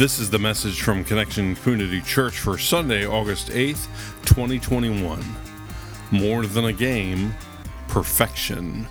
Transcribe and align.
This 0.00 0.18
is 0.18 0.30
the 0.30 0.38
message 0.38 0.80
from 0.80 1.04
Connection 1.04 1.54
Community 1.56 2.00
Church 2.00 2.38
for 2.38 2.56
Sunday, 2.56 3.06
August 3.06 3.48
8th, 3.48 3.84
2021. 4.24 5.22
More 6.10 6.46
than 6.46 6.64
a 6.64 6.72
game, 6.72 7.34
perfection. 7.86 8.86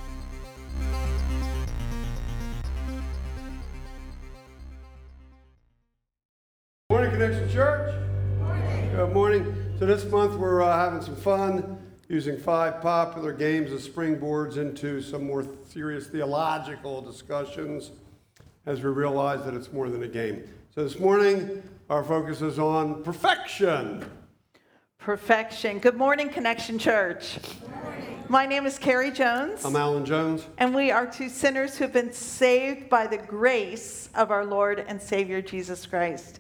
Morning, 6.92 7.10
Connection 7.10 7.50
Church. 7.50 7.92
Morning. 8.38 8.92
Good 8.96 9.12
morning. 9.12 9.56
So 9.80 9.88
this 9.88 10.06
month 10.06 10.36
we're 10.36 10.62
uh, 10.62 10.78
having 10.78 11.02
some 11.02 11.16
fun 11.16 11.82
using 12.08 12.38
five 12.38 12.84
popular 12.84 13.34
games 13.34 13.72
as 13.72 13.90
springboards 13.90 14.58
into 14.58 15.02
some 15.02 15.26
more 15.26 15.44
serious 15.68 16.06
theological 16.06 17.02
discussions 17.02 17.90
as 18.68 18.84
we 18.84 18.92
realize 18.92 19.44
that 19.46 19.56
it's 19.56 19.74
more 19.74 19.90
than 19.90 20.04
a 20.04 20.08
game. 20.08 20.44
So 20.80 20.86
this 20.86 20.98
morning 20.98 21.62
our 21.90 22.06
focus 22.06 22.42
is 22.42 22.58
on 22.58 23.04
perfection. 23.04 24.10
Perfection. 24.98 25.80
Good 25.80 25.98
morning, 25.98 26.30
Connection 26.30 26.80
Church. 26.80 27.38
Morning. 27.84 28.24
My 28.30 28.46
name 28.46 28.66
is 28.66 28.80
Carrie 28.80 29.12
Jones, 29.12 29.66
I'm 29.66 29.76
Alan 29.76 30.06
Jones. 30.06 30.48
and 30.58 30.74
we 30.74 30.90
are 30.90 31.06
two 31.06 31.28
sinners 31.28 31.78
who 31.78 31.84
have 31.84 31.92
been 31.92 32.14
saved 32.14 32.88
by 32.88 33.08
the 33.08 33.18
grace 33.18 34.08
of 34.16 34.32
our 34.32 34.46
Lord 34.46 34.86
and 34.88 35.02
Savior 35.02 35.42
Jesus 35.42 35.86
Christ. 35.86 36.40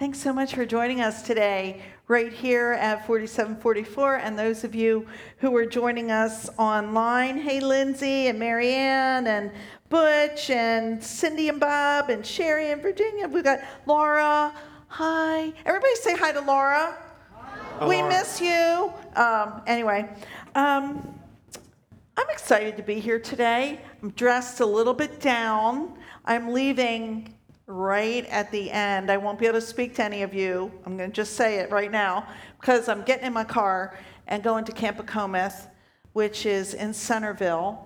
Thanks 0.00 0.18
so 0.18 0.32
much 0.32 0.54
for 0.56 0.66
joining 0.66 1.00
us 1.00 1.22
today, 1.22 1.80
right 2.08 2.32
here 2.32 2.72
at 2.72 3.06
4744, 3.06 4.16
and 4.16 4.36
those 4.36 4.62
of 4.62 4.74
you 4.74 5.06
who 5.38 5.56
are 5.56 5.64
joining 5.64 6.10
us 6.10 6.50
online. 6.58 7.38
Hey, 7.38 7.60
Lindsay 7.60 8.26
and 8.26 8.38
Marianne 8.38 9.26
and 9.28 9.52
Butch 9.88 10.50
and 10.50 11.02
Cindy 11.02 11.48
and 11.48 11.60
Bob 11.60 12.10
and 12.10 12.26
Sherry 12.26 12.72
and 12.72 12.82
Virginia. 12.82 13.28
We've 13.28 13.44
got 13.44 13.60
Laura. 13.86 14.52
Hi. 14.88 15.52
Everybody 15.64 15.94
say 15.96 16.16
hi 16.16 16.32
to 16.32 16.40
Laura. 16.40 16.96
We 17.82 17.96
Laura. 17.96 18.08
miss 18.08 18.40
you. 18.40 18.92
Um, 19.14 19.62
anyway, 19.66 20.08
um, 20.54 21.14
I'm 22.16 22.30
excited 22.30 22.76
to 22.78 22.82
be 22.82 22.98
here 22.98 23.20
today. 23.20 23.80
I'm 24.02 24.10
dressed 24.10 24.60
a 24.60 24.66
little 24.66 24.94
bit 24.94 25.20
down. 25.20 25.96
I'm 26.24 26.52
leaving 26.52 27.34
right 27.66 28.24
at 28.26 28.50
the 28.50 28.70
end. 28.70 29.10
I 29.10 29.16
won't 29.16 29.38
be 29.38 29.46
able 29.46 29.60
to 29.60 29.66
speak 29.66 29.94
to 29.96 30.04
any 30.04 30.22
of 30.22 30.34
you. 30.34 30.72
I'm 30.84 30.96
going 30.96 31.10
to 31.10 31.14
just 31.14 31.34
say 31.34 31.58
it 31.58 31.70
right 31.70 31.90
now 31.90 32.26
because 32.60 32.88
I'm 32.88 33.02
getting 33.02 33.26
in 33.26 33.32
my 33.32 33.44
car 33.44 33.98
and 34.26 34.42
going 34.42 34.64
to 34.64 34.72
Camp 34.72 34.98
Acomas, 34.98 35.68
which 36.12 36.46
is 36.46 36.74
in 36.74 36.92
Centerville. 36.92 37.85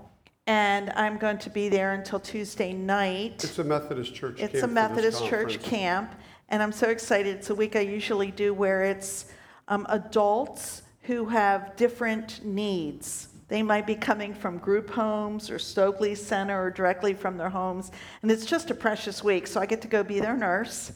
And 0.51 0.91
I'm 0.97 1.17
going 1.17 1.39
to 1.39 1.51
be 1.51 1.69
there 1.69 1.93
until 1.93 2.19
Tuesday 2.19 2.73
night. 2.73 3.45
It's 3.45 3.61
a 3.61 3.62
Methodist 3.62 4.12
church. 4.17 4.41
It's 4.41 4.55
camp 4.55 4.55
a 4.55 4.61
for 4.61 4.67
this 4.67 4.75
Methodist 4.75 5.25
church 5.25 5.53
conference. 5.53 5.69
camp, 5.69 6.15
and 6.48 6.61
I'm 6.61 6.73
so 6.73 6.89
excited. 6.89 7.37
It's 7.37 7.51
a 7.51 7.55
week 7.55 7.77
I 7.77 7.83
usually 7.83 8.33
do 8.33 8.53
where 8.53 8.83
it's 8.83 9.27
um, 9.69 9.87
adults 9.91 10.83
who 11.03 11.27
have 11.27 11.77
different 11.77 12.45
needs. 12.45 13.28
They 13.47 13.62
might 13.62 13.87
be 13.87 13.95
coming 13.95 14.34
from 14.34 14.59
group 14.59 14.91
homes 14.91 15.51
or 15.51 15.61
Stokely 15.61 16.17
Center 16.17 16.61
or 16.61 16.71
directly 16.73 17.15
from 17.15 17.37
their 17.37 17.51
homes, 17.51 17.93
and 18.23 18.28
it's 18.28 18.45
just 18.45 18.73
a 18.73 18.75
precious 18.75 19.23
week. 19.23 19.47
So 19.47 19.61
I 19.61 19.67
get 19.67 19.81
to 19.83 19.89
go 19.89 20.03
be 20.03 20.19
their 20.19 20.37
nurse, 20.37 20.91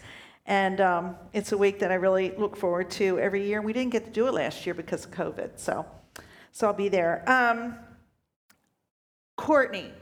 and 0.46 0.80
um, 0.80 1.14
it's 1.32 1.52
a 1.52 1.56
week 1.56 1.78
that 1.78 1.92
I 1.92 1.94
really 1.94 2.32
look 2.36 2.56
forward 2.56 2.90
to 2.92 3.20
every 3.20 3.46
year. 3.46 3.62
We 3.62 3.72
didn't 3.72 3.92
get 3.92 4.04
to 4.06 4.10
do 4.10 4.26
it 4.26 4.34
last 4.34 4.66
year 4.66 4.74
because 4.74 5.04
of 5.04 5.12
COVID, 5.12 5.50
so 5.60 5.86
so 6.50 6.66
I'll 6.66 6.72
be 6.72 6.88
there. 6.88 7.22
Um, 7.30 7.76
Courtney, 9.36 9.92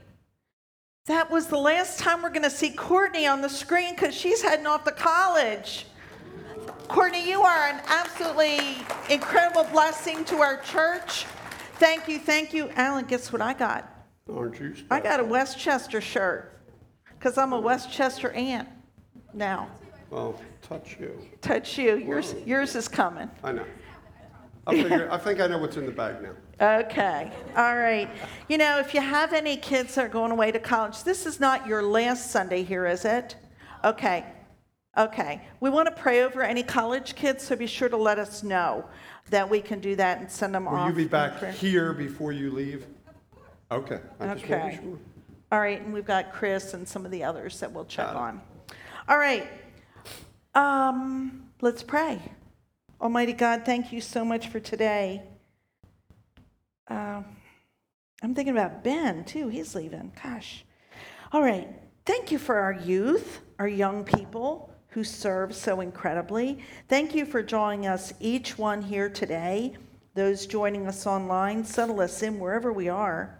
that 1.07 1.31
was 1.31 1.47
the 1.47 1.59
last 1.59 1.99
time 1.99 2.23
we're 2.23 2.31
going 2.31 2.43
to 2.43 2.51
see 2.51 2.71
Courtney 2.71 3.27
on 3.27 3.41
the 3.41 3.49
screen 3.49 3.95
because 3.95 4.15
she's 4.15 4.43
heading 4.43 4.67
off 4.67 4.85
to 4.85 4.93
college. 4.93 5.87
Courtney, 6.89 7.29
you 7.29 7.43
are 7.43 7.69
an 7.69 7.81
absolutely 7.87 8.77
incredible 9.11 9.65
blessing 9.73 10.25
to 10.27 10.37
our 10.37 10.59
church. 10.59 11.25
Thank 11.77 12.07
you, 12.09 12.19
thank 12.19 12.53
you. 12.53 12.69
Alan, 12.77 13.07
guess 13.07 13.33
what 13.33 13.43
I 13.43 13.55
got? 13.55 13.89
Aren't 14.33 14.61
you? 14.61 14.75
I 14.91 15.01
got 15.01 15.19
a 15.19 15.25
Westchester 15.25 16.01
shirt 16.01 16.61
because 17.19 17.39
I'm 17.39 17.53
a 17.53 17.61
Westchester 17.61 18.31
aunt 18.33 18.69
now. 19.35 19.69
Well, 20.11 20.41
touch 20.61 20.97
you. 21.01 21.19
Touch 21.41 21.79
you. 21.79 21.97
Yours, 21.97 22.35
yours 22.47 22.77
is 22.77 22.87
coming. 22.87 23.31
I 23.43 23.53
know. 23.53 23.65
I, 24.67 24.81
figure, 24.81 25.09
I 25.11 25.19
think 25.19 25.41
I 25.41 25.49
know 25.49 25.59
what's 25.59 25.77
in 25.77 25.87
the 25.87 25.93
bag 25.93 26.23
now. 26.23 26.79
Okay, 26.81 27.33
all 27.57 27.77
right. 27.77 28.09
You 28.49 28.59
know, 28.59 28.79
if 28.79 28.95
you 28.95 29.01
have 29.01 29.33
any 29.33 29.57
kids 29.57 29.97
that 29.97 30.05
are 30.05 30.09
going 30.09 30.31
away 30.31 30.53
to 30.53 30.61
college, 30.61 31.03
this 31.03 31.27
is 31.27 31.41
not 31.41 31.67
your 31.67 31.83
last 31.83 32.31
Sunday 32.31 32.63
here, 32.63 32.87
is 32.87 33.05
it? 33.05 33.35
Okay, 33.85 34.25
okay. 34.97 35.43
We 35.59 35.69
want 35.71 35.89
to 35.89 36.01
pray 36.01 36.23
over 36.23 36.43
any 36.43 36.63
college 36.63 37.17
kids, 37.17 37.43
so 37.43 37.57
be 37.57 37.67
sure 37.67 37.89
to 37.89 37.97
let 37.97 38.21
us 38.21 38.45
know 38.45 38.85
that 39.31 39.49
we 39.49 39.61
can 39.61 39.81
do 39.81 39.97
that 39.97 40.21
and 40.21 40.31
send 40.31 40.55
them 40.55 40.67
Will 40.67 40.75
off. 40.77 40.81
Will 40.83 40.91
you 40.91 41.05
be 41.05 41.09
back 41.09 41.43
here 41.55 41.93
before 41.93 42.31
you 42.31 42.53
leave? 42.53 42.87
Okay. 43.73 43.99
I 44.21 44.35
just 44.35 44.45
Okay. 44.45 44.79
be 44.81 44.85
sure. 44.89 44.99
All 45.51 45.61
right, 45.61 45.81
and 45.83 45.93
we've 45.93 46.07
got 46.07 46.33
Chris 46.33 46.73
and 46.75 46.87
some 46.87 47.05
of 47.05 47.11
the 47.11 47.25
others 47.25 47.59
that 47.61 47.73
we'll 47.73 47.85
check 47.85 48.15
on. 48.15 48.41
All 49.09 49.19
right, 49.19 49.51
um, 50.55 51.49
let's 51.61 51.83
pray. 51.83 52.21
Almighty 53.03 53.33
God, 53.33 53.65
thank 53.65 53.93
you 53.93 54.01
so 54.01 54.25
much 54.25 54.47
for 54.47 54.61
today. 54.61 55.25
Um, 56.87 57.25
I'm 58.23 58.33
thinking 58.33 58.57
about 58.57 58.85
Ben 58.85 59.25
too. 59.25 59.49
He's 59.49 59.75
leaving. 59.75 60.13
Gosh. 60.23 60.65
All 61.33 61.43
right. 61.43 61.69
Thank 62.07 62.31
you 62.31 62.39
for 62.39 62.59
our 62.59 62.75
youth, 62.75 63.41
our 63.59 63.67
young 63.67 64.05
people 64.05 64.73
who 64.87 65.03
serve 65.03 65.53
so 65.53 65.81
incredibly. 65.81 66.61
Thank 66.89 67.13
you 67.13 67.27
for 67.27 67.43
drawing 67.43 67.89
us 67.89 68.13
each 68.21 68.57
one 68.57 68.81
here 68.81 69.09
today. 69.09 69.77
Those 70.15 70.47
joining 70.47 70.87
us 70.87 71.05
online, 71.05 71.65
settle 71.65 72.01
us 72.01 72.23
in 72.23 72.39
wherever 72.39 72.73
we 72.73 72.89
are 72.89 73.37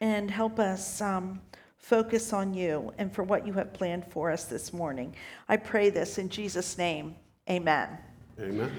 and 0.00 0.28
help 0.28 0.58
us 0.58 1.00
um, 1.00 1.40
focus 1.78 2.32
on 2.32 2.54
you 2.54 2.92
and 2.98 3.14
for 3.14 3.22
what 3.22 3.46
you 3.46 3.52
have 3.52 3.72
planned 3.72 4.04
for 4.10 4.32
us 4.32 4.46
this 4.46 4.72
morning. 4.72 5.14
I 5.48 5.58
pray 5.58 5.90
this 5.90 6.18
in 6.18 6.28
Jesus' 6.28 6.76
name. 6.76 7.14
Amen. 7.48 7.98
Amen. 8.42 8.72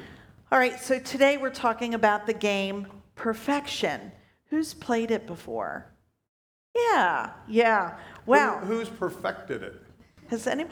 All 0.52 0.60
right, 0.60 0.78
so 0.78 1.00
today 1.00 1.38
we're 1.38 1.50
talking 1.50 1.94
about 1.94 2.26
the 2.26 2.34
game 2.34 2.86
Perfection. 3.16 4.12
Who's 4.50 4.74
played 4.74 5.10
it 5.10 5.26
before? 5.26 5.90
Yeah, 6.76 7.30
yeah. 7.48 7.98
Wow. 8.26 8.60
Who, 8.60 8.80
who's 8.80 8.90
perfected 8.90 9.64
it? 9.64 9.82
Has 10.28 10.48
any? 10.48 10.66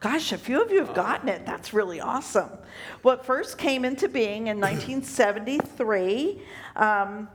Gosh, 0.00 0.32
a 0.32 0.38
few 0.38 0.62
of 0.62 0.70
you 0.70 0.78
have 0.78 0.94
gotten 0.94 1.28
it. 1.28 1.44
That's 1.44 1.74
really 1.74 2.00
awesome. 2.00 2.48
What 3.02 3.26
first 3.26 3.58
came 3.58 3.84
into 3.84 4.08
being 4.08 4.46
in 4.46 4.58
1973, 4.60 6.40
um, 6.76 7.28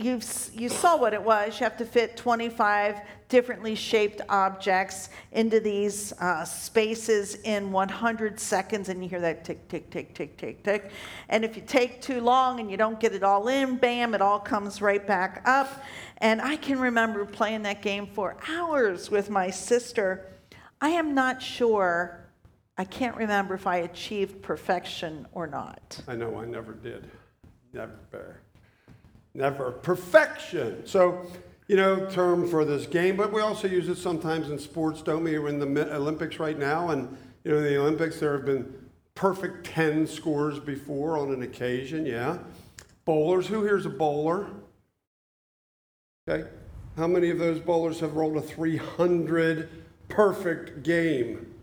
you 0.00 0.20
you 0.52 0.68
saw 0.68 0.96
what 0.96 1.12
it 1.12 1.22
was. 1.22 1.60
You 1.60 1.64
have 1.64 1.76
to 1.76 1.84
fit 1.84 2.16
25 2.16 3.00
differently 3.28 3.74
shaped 3.74 4.20
objects 4.28 5.10
into 5.32 5.60
these 5.60 6.12
uh, 6.20 6.44
spaces 6.44 7.36
in 7.44 7.70
100 7.70 8.40
seconds, 8.40 8.88
and 8.88 9.02
you 9.02 9.08
hear 9.08 9.20
that 9.20 9.44
tick, 9.44 9.68
tick, 9.68 9.90
tick, 9.90 10.14
tick, 10.14 10.36
tick, 10.36 10.64
tick. 10.64 10.90
And 11.28 11.44
if 11.44 11.54
you 11.54 11.62
take 11.66 12.00
too 12.00 12.20
long 12.20 12.60
and 12.60 12.70
you 12.70 12.76
don't 12.76 12.98
get 12.98 13.14
it 13.14 13.22
all 13.22 13.48
in, 13.48 13.76
bam, 13.76 14.14
it 14.14 14.22
all 14.22 14.40
comes 14.40 14.82
right 14.82 15.06
back 15.06 15.42
up. 15.44 15.84
And 16.18 16.40
I 16.40 16.56
can 16.56 16.80
remember 16.80 17.24
playing 17.24 17.62
that 17.62 17.82
game 17.82 18.06
for 18.06 18.36
hours 18.48 19.10
with 19.10 19.30
my 19.30 19.50
sister. 19.50 20.26
I 20.80 20.90
am 20.90 21.14
not 21.14 21.42
sure. 21.42 22.26
I 22.78 22.84
can't 22.84 23.16
remember 23.16 23.54
if 23.54 23.66
I 23.66 23.78
achieved 23.78 24.42
perfection 24.42 25.26
or 25.32 25.46
not. 25.46 26.00
I 26.08 26.16
know 26.16 26.36
I 26.38 26.46
never 26.46 26.72
did. 26.72 27.10
Never. 27.72 28.39
Never. 29.34 29.70
Perfection. 29.72 30.86
So, 30.86 31.26
you 31.68 31.76
know, 31.76 32.06
term 32.10 32.48
for 32.48 32.64
this 32.64 32.86
game, 32.86 33.16
but 33.16 33.32
we 33.32 33.40
also 33.40 33.68
use 33.68 33.88
it 33.88 33.96
sometimes 33.96 34.50
in 34.50 34.58
sports, 34.58 35.02
don't 35.02 35.22
we? 35.22 35.38
We're 35.38 35.48
in 35.48 35.58
the 35.60 35.94
Olympics 35.94 36.38
right 36.40 36.58
now, 36.58 36.88
and, 36.90 37.16
you 37.44 37.52
know, 37.52 37.58
in 37.58 37.64
the 37.64 37.76
Olympics 37.80 38.18
there 38.18 38.32
have 38.36 38.44
been 38.44 38.72
perfect 39.14 39.66
10 39.66 40.06
scores 40.06 40.58
before 40.58 41.16
on 41.16 41.32
an 41.32 41.42
occasion, 41.42 42.06
yeah. 42.06 42.38
Bowlers, 43.04 43.46
who 43.46 43.62
here's 43.62 43.86
a 43.86 43.90
bowler? 43.90 44.46
Okay. 46.28 46.48
How 46.96 47.06
many 47.06 47.30
of 47.30 47.38
those 47.38 47.60
bowlers 47.60 48.00
have 48.00 48.14
rolled 48.14 48.36
a 48.36 48.42
300 48.42 49.68
perfect 50.08 50.82
game? 50.82 51.54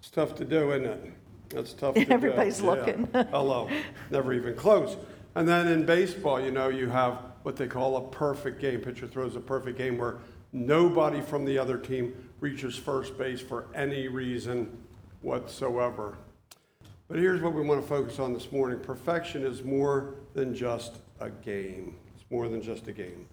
It's 0.00 0.10
tough 0.10 0.34
to 0.36 0.44
do, 0.44 0.72
isn't 0.72 0.86
it? 0.86 1.12
That's 1.50 1.72
tough 1.72 1.94
to 1.94 2.04
do. 2.04 2.12
Everybody's 2.12 2.60
Yeah. 2.60 2.66
looking. 2.70 3.08
Hello. 3.30 3.70
Never 4.10 4.32
even 4.32 4.54
close. 4.56 4.96
And 5.36 5.46
then 5.46 5.68
in 5.68 5.84
baseball, 5.84 6.40
you 6.40 6.50
know, 6.50 6.70
you 6.70 6.88
have 6.88 7.18
what 7.42 7.56
they 7.56 7.66
call 7.66 7.98
a 7.98 8.08
perfect 8.08 8.58
game. 8.58 8.80
Pitcher 8.80 9.06
throws 9.06 9.36
a 9.36 9.40
perfect 9.40 9.76
game 9.76 9.98
where 9.98 10.16
nobody 10.50 11.20
from 11.20 11.44
the 11.44 11.58
other 11.58 11.76
team 11.76 12.30
reaches 12.40 12.74
first 12.74 13.18
base 13.18 13.38
for 13.38 13.66
any 13.74 14.08
reason 14.08 14.74
whatsoever. 15.20 16.16
But 17.06 17.18
here's 17.18 17.42
what 17.42 17.52
we 17.52 17.60
want 17.60 17.82
to 17.82 17.86
focus 17.86 18.18
on 18.18 18.32
this 18.32 18.50
morning 18.50 18.80
perfection 18.80 19.44
is 19.44 19.62
more 19.62 20.14
than 20.32 20.54
just 20.54 20.96
a 21.20 21.28
game, 21.28 21.96
it's 22.14 22.24
more 22.30 22.48
than 22.48 22.62
just 22.62 22.88
a 22.88 22.92
game. 22.92 23.28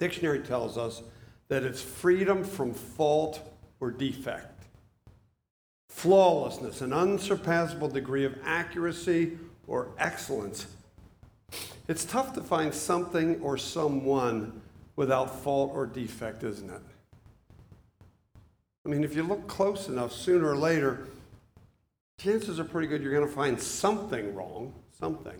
Dictionary 0.00 0.40
tells 0.40 0.76
us 0.76 1.00
that 1.46 1.62
it's 1.62 1.80
freedom 1.80 2.42
from 2.42 2.74
fault 2.74 3.40
or 3.78 3.92
defect. 3.92 4.64
flawlessness, 5.88 6.80
an 6.80 6.92
unsurpassable 6.92 7.88
degree 7.88 8.24
of 8.24 8.34
accuracy 8.44 9.38
or 9.70 9.88
excellence. 9.98 10.66
It's 11.88 12.04
tough 12.04 12.34
to 12.34 12.42
find 12.42 12.74
something 12.74 13.40
or 13.40 13.56
someone 13.56 14.60
without 14.96 15.42
fault 15.42 15.70
or 15.72 15.86
defect, 15.86 16.42
isn't 16.42 16.68
it? 16.68 16.82
I 18.84 18.88
mean, 18.88 19.04
if 19.04 19.14
you 19.14 19.22
look 19.22 19.46
close 19.46 19.86
enough, 19.88 20.12
sooner 20.12 20.50
or 20.50 20.56
later, 20.56 21.06
chances 22.18 22.58
are 22.58 22.64
pretty 22.64 22.88
good 22.88 23.00
you're 23.00 23.14
going 23.14 23.26
to 23.26 23.32
find 23.32 23.58
something 23.60 24.34
wrong, 24.34 24.74
something. 24.98 25.38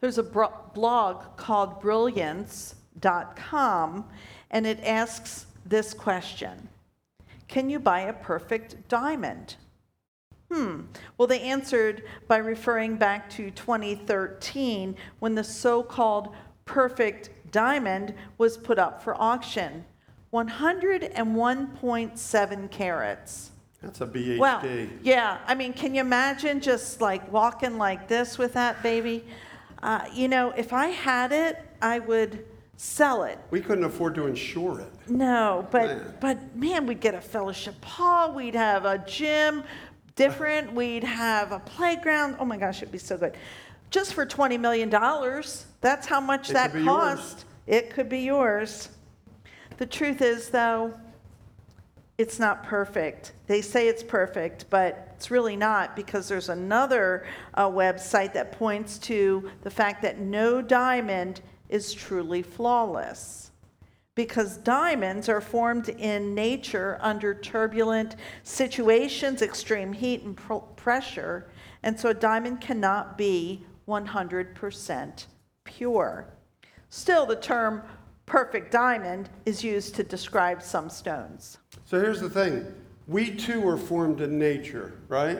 There's 0.00 0.18
a 0.18 0.22
bro- 0.22 0.52
blog 0.74 1.38
called 1.38 1.80
brilliance.com, 1.80 4.04
and 4.50 4.66
it 4.66 4.84
asks 4.84 5.46
this 5.64 5.94
question 5.94 6.68
Can 7.48 7.70
you 7.70 7.78
buy 7.78 8.00
a 8.00 8.12
perfect 8.12 8.86
diamond? 8.88 9.56
Hmm. 10.50 10.82
Well, 11.18 11.26
they 11.26 11.40
answered 11.40 12.04
by 12.28 12.36
referring 12.36 12.96
back 12.96 13.28
to 13.30 13.50
2013 13.50 14.94
when 15.18 15.34
the 15.34 15.42
so 15.44 15.82
called 15.82 16.34
perfect 16.64 17.30
diamond 17.50 18.14
was 18.38 18.56
put 18.56 18.78
up 18.78 19.02
for 19.02 19.20
auction 19.20 19.84
101.7 20.32 22.70
carats. 22.70 23.50
That's 23.80 24.00
a 24.00 24.06
BHD. 24.06 24.38
Well, 24.38 24.62
yeah. 25.02 25.38
I 25.46 25.54
mean, 25.54 25.72
can 25.72 25.94
you 25.94 26.00
imagine 26.00 26.60
just 26.60 27.00
like 27.00 27.30
walking 27.30 27.78
like 27.78 28.08
this 28.08 28.36
with 28.38 28.52
that 28.54 28.82
baby? 28.82 29.24
Uh, 29.82 30.04
you 30.12 30.26
know, 30.28 30.50
if 30.56 30.72
I 30.72 30.88
had 30.88 31.30
it, 31.32 31.62
I 31.82 31.98
would 32.00 32.44
sell 32.76 33.22
it. 33.24 33.38
We 33.50 33.60
couldn't 33.60 33.84
afford 33.84 34.14
to 34.16 34.26
insure 34.26 34.80
it. 34.80 34.90
No, 35.08 35.66
but 35.70 35.86
Man. 35.86 36.14
but 36.20 36.56
man, 36.56 36.86
we'd 36.86 37.00
get 37.00 37.14
a 37.14 37.20
fellowship 37.20 37.84
hall, 37.84 38.32
we'd 38.32 38.54
have 38.54 38.84
a 38.86 38.98
gym, 38.98 39.62
different, 40.16 40.72
we'd 40.72 41.04
have 41.04 41.52
a 41.52 41.58
playground. 41.58 42.36
Oh 42.38 42.44
my 42.44 42.56
gosh, 42.56 42.78
it'd 42.82 42.92
be 42.92 42.98
so 42.98 43.16
good. 43.16 43.36
Just 43.90 44.14
for 44.14 44.26
twenty 44.26 44.58
million 44.58 44.88
dollars, 44.90 45.66
that's 45.80 46.06
how 46.06 46.20
much 46.20 46.50
It 46.50 46.54
that 46.54 46.72
could 46.72 46.78
be 46.78 46.84
yours. 46.84 47.18
cost. 47.18 47.44
It 47.66 47.90
could 47.90 48.08
be 48.08 48.20
yours. 48.20 48.88
The 49.76 49.86
truth 49.86 50.20
is, 50.22 50.50
though, 50.50 50.94
it's 52.18 52.38
not 52.38 52.62
perfect. 52.62 53.32
They 53.48 53.60
say 53.60 53.88
it's 53.88 54.02
perfect, 54.02 54.66
but 54.70 55.12
it's 55.16 55.30
really 55.30 55.56
not 55.56 55.96
because 55.96 56.28
there's 56.28 56.48
another 56.48 57.26
uh, 57.54 57.68
website 57.68 58.32
that 58.34 58.52
points 58.52 58.98
to 59.00 59.50
the 59.62 59.70
fact 59.70 60.02
that 60.02 60.18
no 60.20 60.62
diamond 60.62 61.40
is 61.68 61.92
truly 61.92 62.42
flawless. 62.42 63.43
Because 64.14 64.58
diamonds 64.58 65.28
are 65.28 65.40
formed 65.40 65.88
in 65.88 66.34
nature 66.34 66.98
under 67.00 67.34
turbulent 67.34 68.14
situations, 68.44 69.42
extreme 69.42 69.92
heat 69.92 70.22
and 70.22 70.36
pr- 70.36 70.54
pressure, 70.76 71.48
and 71.82 71.98
so 71.98 72.10
a 72.10 72.14
diamond 72.14 72.60
cannot 72.60 73.18
be 73.18 73.66
100% 73.88 75.26
pure. 75.64 76.26
Still, 76.90 77.26
the 77.26 77.36
term 77.36 77.82
perfect 78.26 78.70
diamond 78.70 79.28
is 79.46 79.64
used 79.64 79.96
to 79.96 80.04
describe 80.04 80.62
some 80.62 80.88
stones. 80.88 81.58
So 81.84 82.00
here's 82.00 82.20
the 82.20 82.30
thing 82.30 82.72
we 83.08 83.34
too 83.34 83.60
were 83.60 83.76
formed 83.76 84.20
in 84.20 84.38
nature, 84.38 84.92
right? 85.08 85.38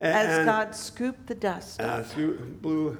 A- 0.00 0.04
As 0.04 0.38
and- 0.38 0.46
God 0.46 0.74
scooped 0.74 1.26
the 1.26 1.34
dust. 1.34 1.78
As 1.80 2.16
you 2.16 2.56
blew, 2.62 2.96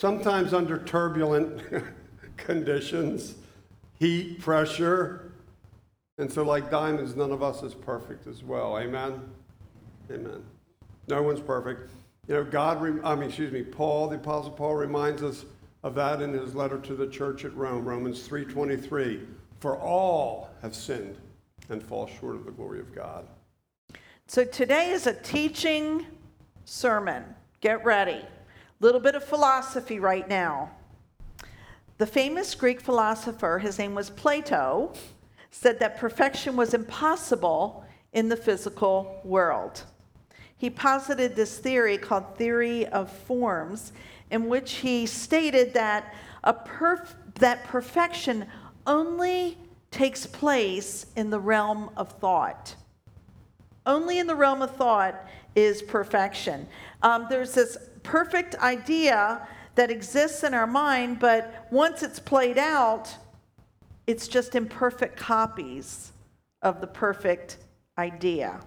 sometimes 0.00 0.54
under 0.54 0.78
turbulent 0.78 1.60
conditions, 2.36 3.34
heat, 4.02 4.40
pressure. 4.40 5.32
And 6.18 6.30
so, 6.30 6.42
like 6.42 6.70
diamonds, 6.72 7.14
none 7.14 7.30
of 7.30 7.40
us 7.40 7.62
is 7.62 7.72
perfect 7.72 8.26
as 8.26 8.42
well. 8.42 8.76
Amen? 8.76 9.22
Amen. 10.10 10.42
No 11.06 11.22
one's 11.22 11.40
perfect. 11.40 11.88
You 12.26 12.34
know, 12.34 12.44
God, 12.44 12.78
I 13.04 13.14
mean, 13.14 13.28
excuse 13.28 13.52
me, 13.52 13.62
Paul, 13.62 14.08
the 14.08 14.16
Apostle 14.16 14.50
Paul 14.50 14.74
reminds 14.74 15.22
us 15.22 15.44
of 15.84 15.94
that 15.94 16.20
in 16.20 16.32
his 16.32 16.52
letter 16.54 16.78
to 16.78 16.94
the 16.94 17.06
church 17.06 17.44
at 17.44 17.54
Rome, 17.56 17.84
Romans 17.84 18.28
3.23. 18.28 19.24
For 19.60 19.76
all 19.78 20.50
have 20.62 20.74
sinned 20.74 21.16
and 21.68 21.80
fall 21.80 22.08
short 22.20 22.34
of 22.34 22.44
the 22.44 22.50
glory 22.50 22.80
of 22.80 22.92
God. 22.92 23.24
So 24.26 24.44
today 24.44 24.90
is 24.90 25.06
a 25.06 25.14
teaching 25.14 26.06
sermon. 26.64 27.24
Get 27.60 27.84
ready. 27.84 28.12
A 28.20 28.28
Little 28.80 29.00
bit 29.00 29.14
of 29.14 29.22
philosophy 29.22 30.00
right 30.00 30.28
now. 30.28 30.72
The 31.98 32.06
famous 32.06 32.54
Greek 32.54 32.80
philosopher, 32.80 33.58
his 33.58 33.78
name 33.78 33.94
was 33.94 34.10
Plato, 34.10 34.92
said 35.50 35.78
that 35.78 35.98
perfection 35.98 36.56
was 36.56 36.74
impossible 36.74 37.84
in 38.12 38.28
the 38.28 38.36
physical 38.36 39.20
world. 39.24 39.84
He 40.56 40.70
posited 40.70 41.34
this 41.34 41.58
theory 41.58 41.98
called 41.98 42.36
theory 42.36 42.86
of 42.86 43.10
forms, 43.10 43.92
in 44.30 44.48
which 44.48 44.74
he 44.74 45.06
stated 45.06 45.74
that 45.74 46.14
a 46.44 46.54
perf- 46.54 47.14
that 47.34 47.64
perfection 47.64 48.46
only 48.86 49.58
takes 49.90 50.26
place 50.26 51.06
in 51.16 51.30
the 51.30 51.38
realm 51.38 51.90
of 51.96 52.12
thought. 52.12 52.74
Only 53.84 54.18
in 54.18 54.26
the 54.26 54.34
realm 54.34 54.62
of 54.62 54.74
thought 54.76 55.26
is 55.54 55.82
perfection. 55.82 56.66
Um, 57.02 57.26
there's 57.28 57.54
this 57.54 57.76
perfect 58.02 58.54
idea 58.56 59.46
that 59.74 59.90
exists 59.90 60.44
in 60.44 60.54
our 60.54 60.66
mind, 60.66 61.18
but 61.18 61.66
once 61.70 62.02
it's 62.02 62.18
played 62.18 62.58
out, 62.58 63.14
it's 64.06 64.28
just 64.28 64.54
imperfect 64.54 65.16
copies 65.16 66.12
of 66.62 66.80
the 66.80 66.86
perfect 66.86 67.58
idea. 67.98 68.60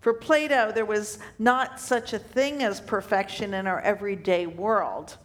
For 0.00 0.14
Plato, 0.14 0.70
there 0.72 0.84
was 0.84 1.18
not 1.38 1.80
such 1.80 2.12
a 2.12 2.18
thing 2.18 2.62
as 2.62 2.80
perfection 2.80 3.54
in 3.54 3.66
our 3.66 3.80
everyday 3.80 4.46
world. 4.46 5.16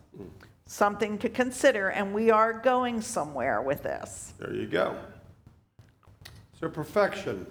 Something 0.65 1.17
to 1.19 1.29
consider, 1.29 1.89
and 1.89 2.13
we 2.13 2.31
are 2.31 2.53
going 2.53 3.01
somewhere 3.01 3.61
with 3.61 3.83
this. 3.83 4.33
There 4.39 4.53
you 4.53 4.65
go. 4.65 4.97
So, 6.59 6.69
perfection. 6.69 7.45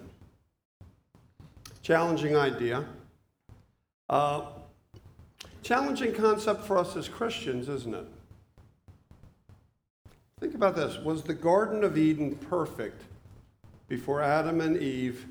Challenging 1.81 2.35
idea. 2.35 2.83
Uh, 4.09 4.41
challenging 5.63 6.13
concept 6.13 6.65
for 6.65 6.77
us 6.77 6.95
as 6.95 7.07
Christians, 7.07 7.69
isn't 7.69 7.95
it? 7.95 8.05
Think 10.39 10.55
about 10.55 10.75
this. 10.75 10.97
Was 10.97 11.23
the 11.23 11.33
Garden 11.33 11.83
of 11.85 11.97
Eden 11.97 12.35
perfect 12.35 13.01
before 13.87 14.21
Adam 14.21 14.59
and 14.59 14.77
Eve 14.77 15.25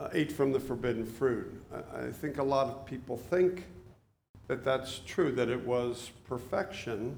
uh, 0.00 0.08
ate 0.12 0.32
from 0.32 0.52
the 0.52 0.58
forbidden 0.58 1.06
fruit? 1.06 1.62
I, 1.72 2.06
I 2.06 2.10
think 2.10 2.38
a 2.38 2.42
lot 2.42 2.66
of 2.66 2.84
people 2.84 3.16
think 3.16 3.64
that 4.48 4.64
that's 4.64 5.00
true, 5.06 5.30
that 5.32 5.48
it 5.48 5.64
was 5.64 6.10
perfection. 6.26 7.16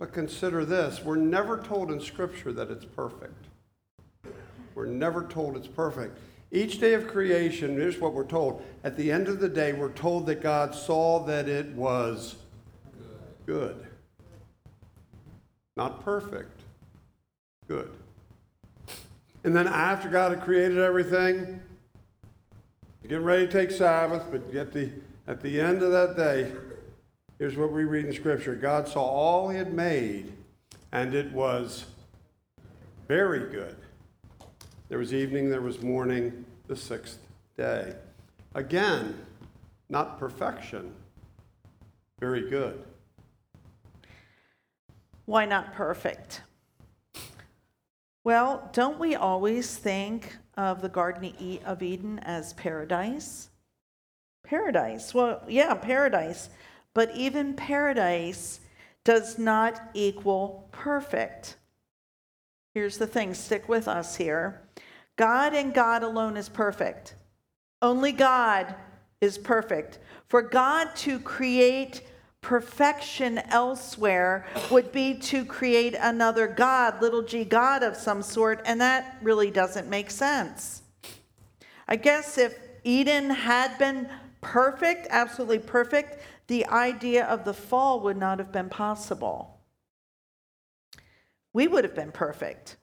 But 0.00 0.12
consider 0.12 0.64
this 0.64 1.04
we're 1.04 1.16
never 1.16 1.58
told 1.58 1.92
in 1.92 2.00
Scripture 2.00 2.52
that 2.52 2.70
it's 2.70 2.84
perfect. 2.84 3.46
We're 4.74 4.86
never 4.86 5.24
told 5.24 5.56
it's 5.56 5.68
perfect. 5.68 6.18
Each 6.52 6.80
day 6.80 6.94
of 6.94 7.06
creation, 7.06 7.76
here's 7.76 7.98
what 7.98 8.12
we're 8.12 8.24
told. 8.24 8.64
At 8.82 8.96
the 8.96 9.12
end 9.12 9.28
of 9.28 9.38
the 9.38 9.48
day, 9.48 9.72
we're 9.72 9.92
told 9.92 10.26
that 10.26 10.42
God 10.42 10.74
saw 10.74 11.20
that 11.24 11.48
it 11.48 11.68
was 11.74 12.36
good. 13.46 13.86
Not 15.76 16.04
perfect, 16.04 16.60
good. 17.68 17.90
And 19.44 19.54
then 19.54 19.68
after 19.68 20.08
God 20.08 20.32
had 20.32 20.42
created 20.42 20.78
everything, 20.78 21.60
getting 23.02 23.24
ready 23.24 23.46
to 23.46 23.52
take 23.52 23.70
Sabbath, 23.70 24.24
but 24.30 24.54
at 24.54 24.72
the, 24.72 24.90
at 25.28 25.40
the 25.40 25.60
end 25.60 25.82
of 25.82 25.92
that 25.92 26.16
day, 26.16 26.52
here's 27.38 27.56
what 27.56 27.72
we 27.72 27.84
read 27.84 28.06
in 28.06 28.12
Scripture 28.12 28.56
God 28.56 28.88
saw 28.88 29.02
all 29.02 29.48
He 29.48 29.56
had 29.56 29.72
made, 29.72 30.32
and 30.90 31.14
it 31.14 31.32
was 31.32 31.86
very 33.08 33.50
good. 33.50 33.76
There 34.90 34.98
was 34.98 35.14
evening, 35.14 35.48
there 35.48 35.60
was 35.60 35.80
morning, 35.82 36.44
the 36.66 36.74
sixth 36.74 37.20
day. 37.56 37.94
Again, 38.56 39.16
not 39.88 40.18
perfection, 40.18 40.92
very 42.18 42.50
good. 42.50 42.82
Why 45.26 45.46
not 45.46 45.72
perfect? 45.74 46.42
Well, 48.24 48.68
don't 48.72 48.98
we 48.98 49.14
always 49.14 49.76
think 49.76 50.36
of 50.56 50.82
the 50.82 50.88
Garden 50.88 51.60
of 51.64 51.84
Eden 51.84 52.18
as 52.24 52.52
paradise? 52.54 53.48
Paradise. 54.42 55.14
Well, 55.14 55.40
yeah, 55.46 55.72
paradise. 55.74 56.50
But 56.94 57.14
even 57.14 57.54
paradise 57.54 58.58
does 59.04 59.38
not 59.38 59.80
equal 59.94 60.68
perfect. 60.72 61.58
Here's 62.74 62.98
the 62.98 63.06
thing 63.06 63.34
stick 63.34 63.68
with 63.68 63.86
us 63.86 64.16
here. 64.16 64.62
God 65.20 65.52
and 65.52 65.74
God 65.74 66.02
alone 66.02 66.38
is 66.38 66.48
perfect. 66.48 67.14
Only 67.82 68.10
God 68.10 68.74
is 69.20 69.36
perfect. 69.36 69.98
For 70.28 70.40
God 70.40 70.96
to 70.96 71.18
create 71.18 72.00
perfection 72.40 73.36
elsewhere 73.50 74.46
would 74.70 74.92
be 74.92 75.12
to 75.18 75.44
create 75.44 75.94
another 76.00 76.46
God, 76.46 77.02
little 77.02 77.20
g 77.20 77.44
God 77.44 77.82
of 77.82 77.96
some 77.96 78.22
sort, 78.22 78.62
and 78.64 78.80
that 78.80 79.18
really 79.20 79.50
doesn't 79.50 79.90
make 79.90 80.10
sense. 80.10 80.80
I 81.86 81.96
guess 81.96 82.38
if 82.38 82.58
Eden 82.82 83.28
had 83.28 83.76
been 83.76 84.08
perfect, 84.40 85.06
absolutely 85.10 85.58
perfect, 85.58 86.24
the 86.46 86.64
idea 86.68 87.26
of 87.26 87.44
the 87.44 87.52
fall 87.52 88.00
would 88.00 88.16
not 88.16 88.38
have 88.38 88.52
been 88.52 88.70
possible. 88.70 89.60
We 91.52 91.68
would 91.68 91.84
have 91.84 91.94
been 91.94 92.10
perfect. 92.10 92.78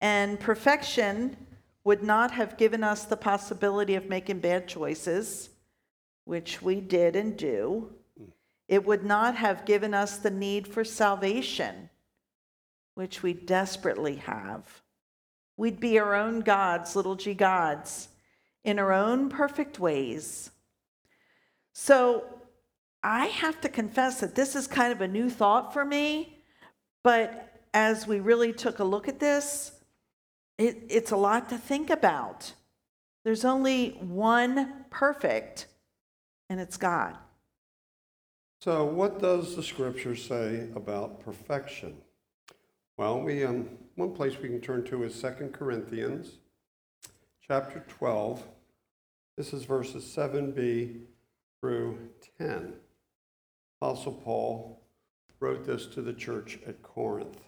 And 0.00 0.38
perfection 0.38 1.36
would 1.84 2.02
not 2.02 2.30
have 2.32 2.56
given 2.56 2.84
us 2.84 3.04
the 3.04 3.16
possibility 3.16 3.94
of 3.94 4.08
making 4.08 4.40
bad 4.40 4.68
choices, 4.68 5.50
which 6.24 6.60
we 6.60 6.80
did 6.80 7.16
and 7.16 7.36
do. 7.36 7.90
It 8.68 8.84
would 8.84 9.04
not 9.04 9.34
have 9.36 9.64
given 9.64 9.94
us 9.94 10.18
the 10.18 10.30
need 10.30 10.68
for 10.68 10.84
salvation, 10.84 11.88
which 12.94 13.22
we 13.22 13.32
desperately 13.32 14.16
have. 14.16 14.82
We'd 15.56 15.80
be 15.80 15.98
our 15.98 16.14
own 16.14 16.40
gods, 16.40 16.94
little 16.94 17.16
g 17.16 17.34
gods, 17.34 18.08
in 18.64 18.78
our 18.78 18.92
own 18.92 19.30
perfect 19.30 19.78
ways. 19.78 20.50
So 21.72 22.24
I 23.02 23.26
have 23.26 23.60
to 23.62 23.68
confess 23.68 24.20
that 24.20 24.34
this 24.34 24.54
is 24.54 24.66
kind 24.66 24.92
of 24.92 25.00
a 25.00 25.08
new 25.08 25.30
thought 25.30 25.72
for 25.72 25.84
me, 25.84 26.42
but 27.02 27.62
as 27.72 28.06
we 28.06 28.20
really 28.20 28.52
took 28.52 28.78
a 28.78 28.84
look 28.84 29.08
at 29.08 29.20
this, 29.20 29.72
it, 30.58 30.82
it's 30.88 31.12
a 31.12 31.16
lot 31.16 31.48
to 31.50 31.56
think 31.56 31.88
about. 31.88 32.52
There's 33.24 33.44
only 33.44 33.90
one 34.00 34.84
perfect, 34.90 35.66
and 36.50 36.60
it's 36.60 36.76
God. 36.76 37.16
So, 38.60 38.84
what 38.84 39.20
does 39.20 39.54
the 39.54 39.62
scripture 39.62 40.16
say 40.16 40.68
about 40.74 41.20
perfection? 41.24 41.96
Well, 42.96 43.20
we 43.20 43.44
um, 43.44 43.68
one 43.94 44.12
place 44.12 44.36
we 44.40 44.48
can 44.48 44.60
turn 44.60 44.84
to 44.86 45.04
is 45.04 45.14
Second 45.14 45.52
Corinthians, 45.52 46.38
chapter 47.46 47.84
12. 47.88 48.42
This 49.36 49.52
is 49.52 49.64
verses 49.64 50.04
7b 50.04 51.02
through 51.60 51.98
10. 52.38 52.72
Apostle 53.80 54.14
Paul 54.14 54.82
wrote 55.38 55.64
this 55.64 55.86
to 55.86 56.02
the 56.02 56.12
church 56.12 56.58
at 56.66 56.82
Corinth. 56.82 57.47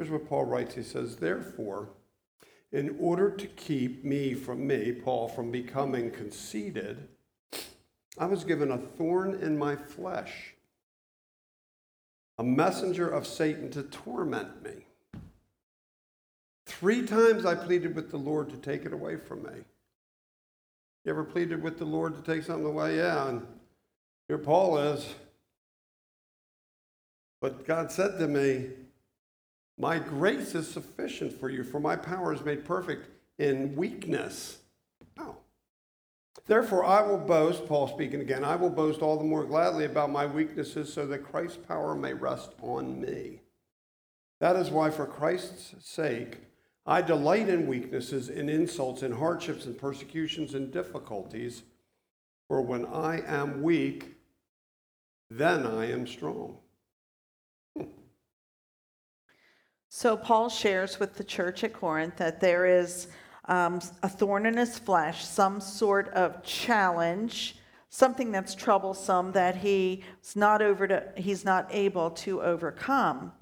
Here's 0.00 0.10
what 0.10 0.30
Paul 0.30 0.46
writes. 0.46 0.76
He 0.76 0.82
says, 0.82 1.16
Therefore, 1.16 1.90
in 2.72 2.96
order 2.98 3.30
to 3.30 3.46
keep 3.46 4.02
me 4.02 4.32
from 4.32 4.66
me, 4.66 4.92
Paul, 4.92 5.28
from 5.28 5.50
becoming 5.50 6.10
conceited, 6.10 7.06
I 8.16 8.24
was 8.24 8.44
given 8.44 8.70
a 8.70 8.78
thorn 8.78 9.34
in 9.42 9.58
my 9.58 9.76
flesh, 9.76 10.54
a 12.38 12.42
messenger 12.42 13.10
of 13.10 13.26
Satan 13.26 13.70
to 13.72 13.82
torment 13.82 14.62
me. 14.62 14.86
Three 16.64 17.04
times 17.04 17.44
I 17.44 17.54
pleaded 17.54 17.94
with 17.94 18.10
the 18.10 18.16
Lord 18.16 18.48
to 18.48 18.56
take 18.56 18.86
it 18.86 18.94
away 18.94 19.16
from 19.16 19.42
me. 19.42 19.64
You 21.04 21.10
ever 21.10 21.24
pleaded 21.24 21.62
with 21.62 21.78
the 21.78 21.84
Lord 21.84 22.14
to 22.14 22.22
take 22.22 22.44
something 22.44 22.64
away? 22.64 22.96
Yeah, 22.96 23.28
and 23.28 23.46
here 24.28 24.38
Paul 24.38 24.78
is. 24.78 25.14
But 27.42 27.66
God 27.66 27.92
said 27.92 28.18
to 28.18 28.26
me, 28.26 28.70
My 29.80 29.98
grace 29.98 30.54
is 30.54 30.70
sufficient 30.70 31.32
for 31.32 31.48
you, 31.48 31.64
for 31.64 31.80
my 31.80 31.96
power 31.96 32.34
is 32.34 32.44
made 32.44 32.66
perfect 32.66 33.08
in 33.38 33.74
weakness. 33.74 34.58
Oh. 35.18 35.36
Therefore, 36.46 36.84
I 36.84 37.00
will 37.00 37.16
boast, 37.16 37.66
Paul 37.66 37.88
speaking 37.88 38.20
again, 38.20 38.44
I 38.44 38.56
will 38.56 38.68
boast 38.68 39.00
all 39.00 39.16
the 39.16 39.24
more 39.24 39.42
gladly 39.42 39.86
about 39.86 40.10
my 40.10 40.26
weaknesses 40.26 40.92
so 40.92 41.06
that 41.06 41.24
Christ's 41.24 41.56
power 41.56 41.94
may 41.94 42.12
rest 42.12 42.50
on 42.60 43.00
me. 43.00 43.40
That 44.38 44.54
is 44.56 44.68
why, 44.68 44.90
for 44.90 45.06
Christ's 45.06 45.74
sake, 45.80 46.36
I 46.84 47.00
delight 47.00 47.48
in 47.48 47.66
weaknesses, 47.66 48.28
in 48.28 48.50
insults, 48.50 49.02
in 49.02 49.12
hardships, 49.12 49.64
in 49.64 49.74
persecutions, 49.76 50.52
and 50.52 50.70
difficulties. 50.70 51.62
For 52.48 52.60
when 52.60 52.84
I 52.84 53.22
am 53.26 53.62
weak, 53.62 54.16
then 55.30 55.66
I 55.66 55.90
am 55.90 56.06
strong. 56.06 56.58
So, 59.92 60.16
Paul 60.16 60.48
shares 60.48 61.00
with 61.00 61.16
the 61.16 61.24
church 61.24 61.64
at 61.64 61.72
Corinth 61.72 62.16
that 62.18 62.40
there 62.40 62.64
is 62.64 63.08
um, 63.46 63.80
a 64.04 64.08
thorn 64.08 64.46
in 64.46 64.56
his 64.56 64.78
flesh, 64.78 65.26
some 65.26 65.60
sort 65.60 66.08
of 66.10 66.44
challenge, 66.44 67.56
something 67.88 68.30
that's 68.30 68.54
troublesome 68.54 69.32
that 69.32 69.56
he's 69.56 70.04
not 70.36 70.62
over 70.62 70.86
to, 70.86 71.12
he's 71.16 71.44
not 71.44 71.66
able 71.72 72.12
to 72.12 72.40
overcome. 72.40 73.32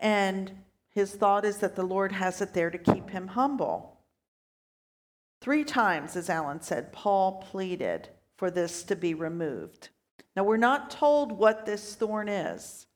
And 0.00 0.50
his 0.90 1.12
thought 1.12 1.44
is 1.44 1.58
that 1.58 1.76
the 1.76 1.84
Lord 1.84 2.10
has 2.10 2.40
it 2.40 2.52
there 2.52 2.70
to 2.70 2.78
keep 2.78 3.10
him 3.10 3.28
humble. 3.28 4.00
Three 5.40 5.62
times, 5.62 6.16
as 6.16 6.28
Alan 6.28 6.62
said, 6.62 6.92
Paul 6.92 7.44
pleaded 7.48 8.08
for 8.36 8.50
this 8.50 8.82
to 8.82 8.96
be 8.96 9.14
removed. 9.14 9.90
Now, 10.34 10.42
we're 10.42 10.56
not 10.56 10.90
told 10.90 11.30
what 11.30 11.64
this 11.64 11.94
thorn 11.94 12.28
is. 12.28 12.86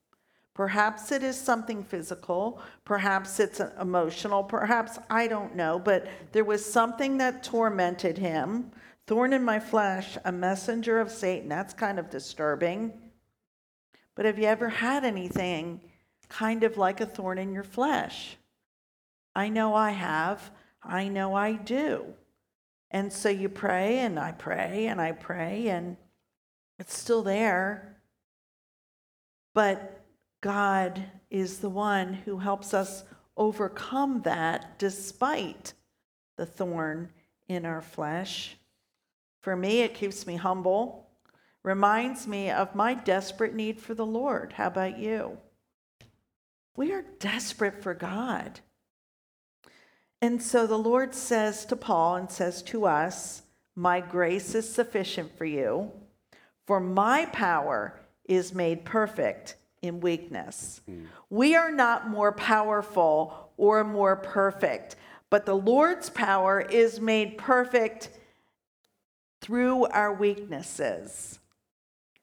Perhaps 0.54 1.12
it 1.12 1.22
is 1.22 1.38
something 1.40 1.82
physical, 1.82 2.60
perhaps 2.84 3.40
it's 3.40 3.60
emotional, 3.80 4.42
perhaps 4.42 4.98
I 5.08 5.26
don't 5.26 5.54
know, 5.54 5.78
but 5.78 6.08
there 6.32 6.44
was 6.44 6.64
something 6.64 7.18
that 7.18 7.42
tormented 7.42 8.18
him. 8.18 8.70
Thorn 9.06 9.32
in 9.32 9.44
my 9.44 9.58
flesh, 9.58 10.18
a 10.24 10.32
messenger 10.32 11.00
of 11.00 11.10
Satan. 11.10 11.48
That's 11.48 11.72
kind 11.72 11.98
of 11.98 12.10
disturbing. 12.10 12.92
But 14.14 14.24
have 14.26 14.38
you 14.38 14.44
ever 14.44 14.68
had 14.68 15.04
anything 15.04 15.80
kind 16.30 16.62
of 16.64 16.78
like 16.78 17.02
a 17.02 17.06
thorn 17.06 17.36
in 17.36 17.52
your 17.52 17.64
flesh. 17.64 18.38
I 19.34 19.50
know 19.50 19.74
I 19.74 19.90
have. 19.90 20.50
I 20.82 21.08
know 21.08 21.34
I 21.34 21.52
do. 21.52 22.06
And 22.90 23.12
so 23.12 23.28
you 23.28 23.48
pray, 23.48 23.98
and 23.98 24.18
I 24.18 24.32
pray, 24.32 24.86
and 24.86 25.00
I 25.00 25.12
pray, 25.12 25.68
and 25.68 25.96
it's 26.78 26.96
still 26.96 27.22
there. 27.22 27.96
But 29.54 29.99
God 30.40 31.04
is 31.30 31.58
the 31.58 31.68
one 31.68 32.14
who 32.14 32.38
helps 32.38 32.72
us 32.72 33.04
overcome 33.36 34.22
that 34.22 34.78
despite 34.78 35.74
the 36.36 36.46
thorn 36.46 37.10
in 37.48 37.66
our 37.66 37.82
flesh. 37.82 38.56
For 39.42 39.54
me, 39.54 39.82
it 39.82 39.94
keeps 39.94 40.26
me 40.26 40.36
humble, 40.36 41.08
reminds 41.62 42.26
me 42.26 42.50
of 42.50 42.74
my 42.74 42.94
desperate 42.94 43.54
need 43.54 43.80
for 43.80 43.94
the 43.94 44.06
Lord. 44.06 44.54
How 44.54 44.68
about 44.68 44.98
you? 44.98 45.38
We 46.76 46.92
are 46.92 47.04
desperate 47.18 47.82
for 47.82 47.92
God. 47.94 48.60
And 50.22 50.42
so 50.42 50.66
the 50.66 50.78
Lord 50.78 51.14
says 51.14 51.64
to 51.66 51.76
Paul 51.76 52.16
and 52.16 52.30
says 52.30 52.62
to 52.64 52.86
us, 52.86 53.42
My 53.74 54.00
grace 54.00 54.54
is 54.54 54.72
sufficient 54.72 55.36
for 55.36 55.44
you, 55.44 55.90
for 56.66 56.80
my 56.80 57.26
power 57.26 58.00
is 58.24 58.54
made 58.54 58.84
perfect 58.84 59.56
in 59.82 60.00
weakness. 60.00 60.80
Mm. 60.88 61.06
We 61.30 61.54
are 61.54 61.70
not 61.70 62.08
more 62.08 62.32
powerful 62.32 63.50
or 63.56 63.84
more 63.84 64.16
perfect, 64.16 64.96
but 65.30 65.46
the 65.46 65.56
Lord's 65.56 66.10
power 66.10 66.60
is 66.60 67.00
made 67.00 67.38
perfect 67.38 68.10
through 69.40 69.86
our 69.86 70.12
weaknesses. 70.12 71.38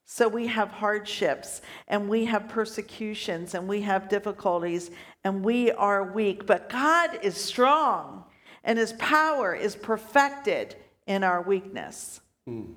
So 0.06 0.28
we 0.28 0.48
have 0.48 0.72
hardships 0.72 1.62
and 1.88 2.08
we 2.08 2.26
have 2.26 2.48
persecutions 2.48 3.54
and 3.54 3.68
we 3.68 3.82
have 3.82 4.08
difficulties 4.08 4.90
and 5.24 5.44
we 5.44 5.72
are 5.72 6.12
weak, 6.12 6.46
but 6.46 6.70
God 6.70 7.20
is 7.24 7.36
strong 7.36 8.24
and 8.64 8.80
his 8.80 8.94
power 8.94 9.54
is 9.54 9.76
perfected 9.76 10.76
in 11.08 11.24
our 11.24 11.42
weakness. 11.42 12.22
Hmm. 12.46 12.74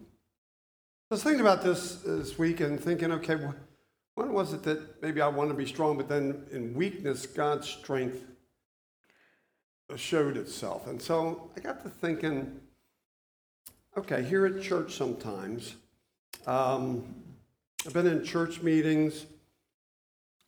I 1.11 1.15
was 1.15 1.23
thinking 1.23 1.41
about 1.41 1.63
this 1.63 1.97
this 1.97 2.39
week 2.39 2.61
and 2.61 2.81
thinking, 2.81 3.13
okay, 3.13 3.37
when 4.15 4.33
was 4.33 4.53
it 4.53 4.63
that 4.65 5.03
maybe 5.03 5.21
I 5.21 5.29
want 5.29 5.51
to 5.51 5.57
be 5.57 5.67
strong, 5.67 5.97
but 5.97 6.09
then 6.09 6.47
in 6.53 6.75
weakness, 6.75 7.27
God's 7.27 7.69
strength 7.69 8.25
showed 9.97 10.37
itself. 10.37 10.87
And 10.87 11.01
so 11.01 11.51
I 11.57 11.61
got 11.61 11.83
to 11.83 11.89
thinking, 11.89 12.61
okay, 13.97 14.23
here 14.23 14.47
at 14.47 14.63
church 14.63 14.95
sometimes, 14.95 15.75
um, 16.47 17.15
I've 17.87 17.93
been 17.93 18.07
in 18.07 18.25
church 18.25 18.63
meetings, 18.63 19.27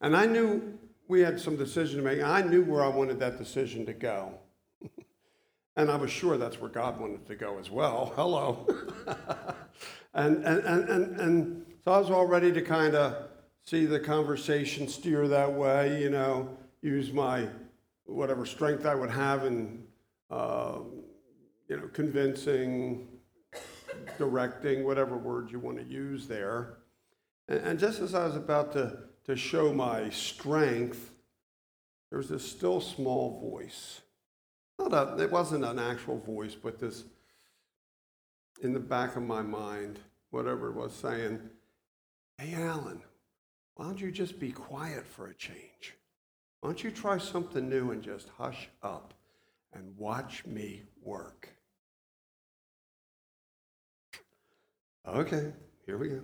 and 0.00 0.16
I 0.16 0.26
knew 0.26 0.78
we 1.08 1.20
had 1.20 1.40
some 1.40 1.56
decision 1.56 1.98
to 1.98 2.02
make. 2.02 2.22
I 2.22 2.42
knew 2.42 2.62
where 2.62 2.82
I 2.82 2.88
wanted 2.88 3.18
that 3.20 3.38
decision 3.38 3.86
to 3.86 3.92
go. 3.92 4.34
and 5.76 5.90
I 5.90 5.96
was 5.96 6.10
sure 6.10 6.36
that's 6.36 6.60
where 6.60 6.70
God 6.70 7.00
wanted 7.00 7.26
to 7.26 7.34
go 7.34 7.58
as 7.58 7.70
well. 7.70 8.12
Hello. 8.16 8.66
and, 10.14 10.44
and, 10.44 10.64
and, 10.64 10.88
and, 10.88 11.20
and 11.20 11.66
so 11.84 11.92
I 11.92 11.98
was 11.98 12.10
all 12.10 12.26
ready 12.26 12.52
to 12.52 12.62
kind 12.62 12.94
of 12.94 13.28
see 13.64 13.86
the 13.86 14.00
conversation 14.00 14.88
steer 14.88 15.28
that 15.28 15.52
way, 15.52 16.02
you 16.02 16.10
know, 16.10 16.56
use 16.80 17.12
my 17.12 17.48
whatever 18.04 18.44
strength 18.44 18.84
I 18.84 18.94
would 18.94 19.10
have 19.10 19.44
in, 19.44 19.84
uh, 20.30 20.78
you 21.68 21.76
know, 21.76 21.88
convincing, 21.92 23.08
directing, 24.18 24.84
whatever 24.84 25.16
word 25.16 25.50
you 25.50 25.58
want 25.58 25.78
to 25.78 25.84
use 25.84 26.26
there. 26.26 26.78
And, 27.48 27.60
and 27.60 27.78
just 27.78 28.00
as 28.00 28.14
I 28.14 28.26
was 28.26 28.36
about 28.36 28.72
to, 28.72 28.98
to 29.24 29.36
show 29.36 29.72
my 29.72 30.10
strength, 30.10 31.12
there 32.10 32.18
was 32.18 32.28
this 32.28 32.48
still 32.48 32.80
small 32.80 33.40
voice 33.40 34.00
not 34.88 35.18
a, 35.18 35.22
it 35.22 35.30
wasn't 35.30 35.64
an 35.64 35.78
actual 35.78 36.18
voice, 36.18 36.54
but 36.54 36.78
this 36.78 37.04
in 38.62 38.72
the 38.72 38.80
back 38.80 39.16
of 39.16 39.22
my 39.22 39.42
mind, 39.42 39.98
whatever 40.30 40.68
it 40.68 40.74
was 40.74 40.92
saying, 40.92 41.40
Hey, 42.38 42.54
Alan, 42.54 43.02
why 43.74 43.86
don't 43.86 44.00
you 44.00 44.10
just 44.10 44.38
be 44.38 44.52
quiet 44.52 45.06
for 45.06 45.28
a 45.28 45.34
change? 45.34 45.96
Why 46.60 46.68
don't 46.68 46.84
you 46.84 46.90
try 46.90 47.18
something 47.18 47.68
new 47.68 47.90
and 47.90 48.02
just 48.02 48.28
hush 48.36 48.68
up 48.82 49.14
and 49.72 49.96
watch 49.96 50.44
me 50.46 50.82
work? 51.02 51.48
Okay, 55.06 55.52
here 55.84 55.98
we 55.98 56.08
go. 56.08 56.20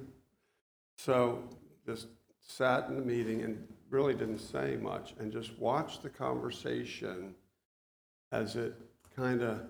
So 0.96 1.42
just 1.84 2.06
sat 2.40 2.88
in 2.88 2.96
the 2.96 3.02
meeting 3.02 3.42
and 3.42 3.66
really 3.90 4.14
didn't 4.14 4.38
say 4.38 4.76
much 4.76 5.14
and 5.18 5.32
just 5.32 5.58
watched 5.58 6.02
the 6.02 6.10
conversation 6.10 7.34
as 8.30 8.56
it 8.56 8.74
kind 9.16 9.42
of 9.42 9.62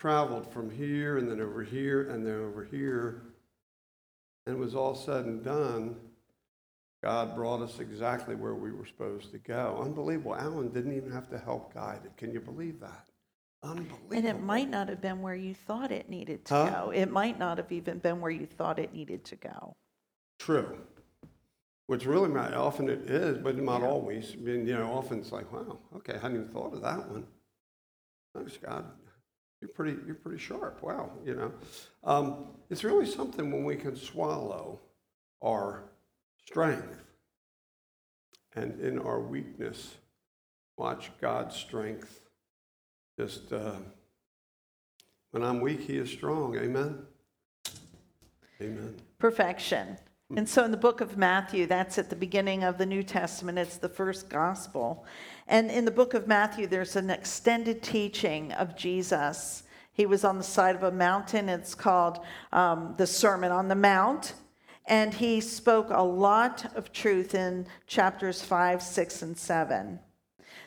traveled 0.00 0.52
from 0.52 0.70
here 0.70 1.18
and 1.18 1.30
then 1.30 1.40
over 1.40 1.62
here 1.62 2.10
and 2.10 2.26
then 2.26 2.34
over 2.34 2.64
here. 2.64 3.22
And 4.46 4.56
it 4.56 4.58
was 4.58 4.74
all 4.74 4.96
said 4.96 5.26
and 5.26 5.44
done. 5.44 5.94
God 7.02 7.34
brought 7.34 7.60
us 7.62 7.80
exactly 7.80 8.36
where 8.36 8.54
we 8.54 8.70
were 8.70 8.86
supposed 8.86 9.32
to 9.32 9.38
go. 9.38 9.80
Unbelievable. 9.82 10.36
Alan 10.36 10.68
didn't 10.68 10.96
even 10.96 11.10
have 11.10 11.28
to 11.30 11.38
help 11.38 11.74
guide 11.74 12.00
it. 12.04 12.16
Can 12.16 12.32
you 12.32 12.40
believe 12.40 12.78
that? 12.80 13.06
Unbelievable. 13.64 13.98
And 14.12 14.24
it 14.26 14.40
might 14.40 14.70
not 14.70 14.88
have 14.88 15.00
been 15.00 15.20
where 15.20 15.34
you 15.34 15.54
thought 15.54 15.90
it 15.90 16.08
needed 16.08 16.44
to 16.46 16.54
Huh? 16.54 16.70
go. 16.70 16.90
It 16.90 17.10
might 17.10 17.38
not 17.38 17.58
have 17.58 17.72
even 17.72 17.98
been 17.98 18.20
where 18.20 18.30
you 18.30 18.46
thought 18.46 18.78
it 18.78 18.92
needed 18.94 19.24
to 19.26 19.36
go. 19.36 19.74
True. 20.38 20.78
Which 21.88 22.06
really 22.06 22.28
might, 22.28 22.54
often 22.54 22.88
it 22.88 23.10
is, 23.10 23.38
but 23.38 23.56
not 23.58 23.82
always. 23.82 24.32
I 24.34 24.36
mean, 24.36 24.66
you 24.66 24.74
know, 24.74 24.90
often 24.92 25.18
it's 25.18 25.32
like, 25.32 25.52
wow, 25.52 25.78
okay, 25.96 26.14
I 26.14 26.18
hadn't 26.18 26.36
even 26.36 26.48
thought 26.48 26.72
of 26.72 26.82
that 26.82 27.08
one. 27.10 27.26
Thanks, 28.34 28.56
God. 28.56 28.84
You're 29.60 29.70
pretty, 29.70 29.98
you're 30.06 30.14
pretty 30.14 30.38
sharp. 30.38 30.82
Wow, 30.82 31.10
you 31.24 31.34
know. 31.34 31.52
Um, 32.02 32.46
it's 32.70 32.82
really 32.82 33.06
something 33.06 33.50
when 33.52 33.64
we 33.64 33.76
can 33.76 33.94
swallow 33.96 34.80
our 35.42 35.84
strength 36.46 37.02
and 38.54 38.80
in 38.80 38.98
our 38.98 39.20
weakness, 39.20 39.96
watch 40.76 41.10
God's 41.20 41.56
strength. 41.56 42.20
Just 43.18 43.52
uh, 43.52 43.76
when 45.30 45.42
I'm 45.42 45.60
weak, 45.60 45.80
He 45.80 45.96
is 45.96 46.10
strong. 46.10 46.56
Amen. 46.56 46.98
Amen. 48.60 48.96
Perfection. 49.18 49.96
And 50.34 50.48
so 50.48 50.64
in 50.64 50.70
the 50.70 50.78
book 50.78 51.02
of 51.02 51.18
Matthew, 51.18 51.66
that's 51.66 51.98
at 51.98 52.08
the 52.08 52.16
beginning 52.16 52.64
of 52.64 52.78
the 52.78 52.86
New 52.86 53.02
Testament, 53.02 53.58
it's 53.58 53.76
the 53.76 53.88
first 53.88 54.30
gospel. 54.30 55.04
And 55.46 55.70
in 55.70 55.84
the 55.84 55.90
book 55.90 56.14
of 56.14 56.26
Matthew, 56.26 56.66
there's 56.66 56.96
an 56.96 57.10
extended 57.10 57.82
teaching 57.82 58.50
of 58.52 58.74
Jesus. 58.74 59.64
He 59.92 60.06
was 60.06 60.24
on 60.24 60.38
the 60.38 60.44
side 60.44 60.74
of 60.74 60.84
a 60.84 60.90
mountain. 60.90 61.50
It's 61.50 61.74
called 61.74 62.20
um, 62.50 62.94
the 62.96 63.06
Sermon 63.06 63.52
on 63.52 63.68
the 63.68 63.74
Mount. 63.74 64.32
And 64.86 65.14
he 65.14 65.40
spoke 65.40 65.88
a 65.90 66.02
lot 66.02 66.76
of 66.76 66.92
truth 66.92 67.34
in 67.34 67.66
chapters 67.86 68.42
5, 68.42 68.82
6, 68.82 69.22
and 69.22 69.36
7. 69.36 69.98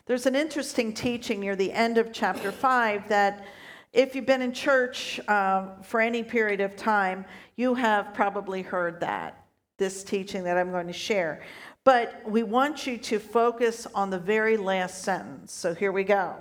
There's 0.05 0.25
an 0.25 0.35
interesting 0.35 0.93
teaching 0.93 1.39
near 1.39 1.55
the 1.55 1.71
end 1.71 1.97
of 1.97 2.13
chapter 2.13 2.51
5 2.51 3.09
that 3.09 3.45
if 3.91 4.13
you've 4.13 4.25
been 4.25 4.41
in 4.41 4.53
church 4.53 5.19
uh, 5.27 5.81
for 5.81 5.99
any 5.99 6.21
period 6.21 6.61
of 6.61 6.75
time, 6.75 7.25
you 7.55 7.73
have 7.73 8.13
probably 8.13 8.61
heard 8.61 8.99
that, 8.99 9.45
this 9.77 10.03
teaching 10.03 10.43
that 10.43 10.57
I'm 10.57 10.71
going 10.71 10.87
to 10.87 10.93
share. 10.93 11.41
But 11.85 12.21
we 12.27 12.43
want 12.43 12.85
you 12.85 12.97
to 12.97 13.19
focus 13.19 13.87
on 13.95 14.09
the 14.09 14.19
very 14.19 14.57
last 14.57 15.03
sentence. 15.03 15.53
So 15.53 15.73
here 15.73 15.91
we 15.91 16.03
go. 16.03 16.35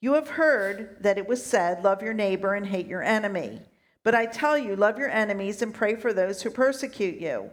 You 0.00 0.14
have 0.14 0.28
heard 0.28 0.96
that 1.00 1.18
it 1.18 1.26
was 1.26 1.44
said, 1.44 1.82
Love 1.82 2.02
your 2.02 2.14
neighbor 2.14 2.54
and 2.54 2.66
hate 2.66 2.86
your 2.86 3.02
enemy. 3.02 3.60
But 4.08 4.14
I 4.14 4.24
tell 4.24 4.56
you, 4.56 4.74
love 4.74 4.98
your 4.98 5.10
enemies 5.10 5.60
and 5.60 5.74
pray 5.74 5.94
for 5.94 6.14
those 6.14 6.40
who 6.40 6.48
persecute 6.48 7.20
you, 7.20 7.50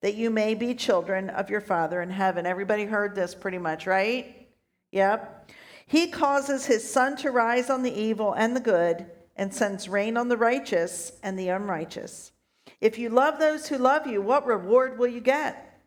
that 0.00 0.16
you 0.16 0.30
may 0.30 0.52
be 0.56 0.74
children 0.74 1.30
of 1.30 1.48
your 1.48 1.60
Father 1.60 2.02
in 2.02 2.10
heaven. 2.10 2.44
Everybody 2.44 2.86
heard 2.86 3.14
this 3.14 3.36
pretty 3.36 3.58
much, 3.58 3.86
right? 3.86 4.48
Yep. 4.90 5.52
He 5.86 6.08
causes 6.08 6.66
his 6.66 6.92
sun 6.92 7.16
to 7.18 7.30
rise 7.30 7.70
on 7.70 7.84
the 7.84 7.94
evil 7.96 8.32
and 8.32 8.56
the 8.56 8.60
good, 8.60 9.06
and 9.36 9.54
sends 9.54 9.88
rain 9.88 10.16
on 10.16 10.26
the 10.26 10.36
righteous 10.36 11.12
and 11.22 11.38
the 11.38 11.50
unrighteous. 11.50 12.32
If 12.80 12.98
you 12.98 13.08
love 13.08 13.38
those 13.38 13.68
who 13.68 13.78
love 13.78 14.04
you, 14.04 14.20
what 14.20 14.44
reward 14.44 14.98
will 14.98 15.06
you 15.06 15.20
get? 15.20 15.84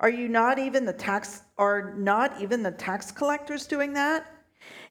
Are 0.00 0.08
you 0.08 0.30
not 0.30 0.58
even 0.58 0.86
the 0.86 0.94
tax 0.94 1.42
are 1.58 1.92
not 1.92 2.40
even 2.40 2.62
the 2.62 2.70
tax 2.70 3.12
collectors 3.12 3.66
doing 3.66 3.92
that? 3.92 4.32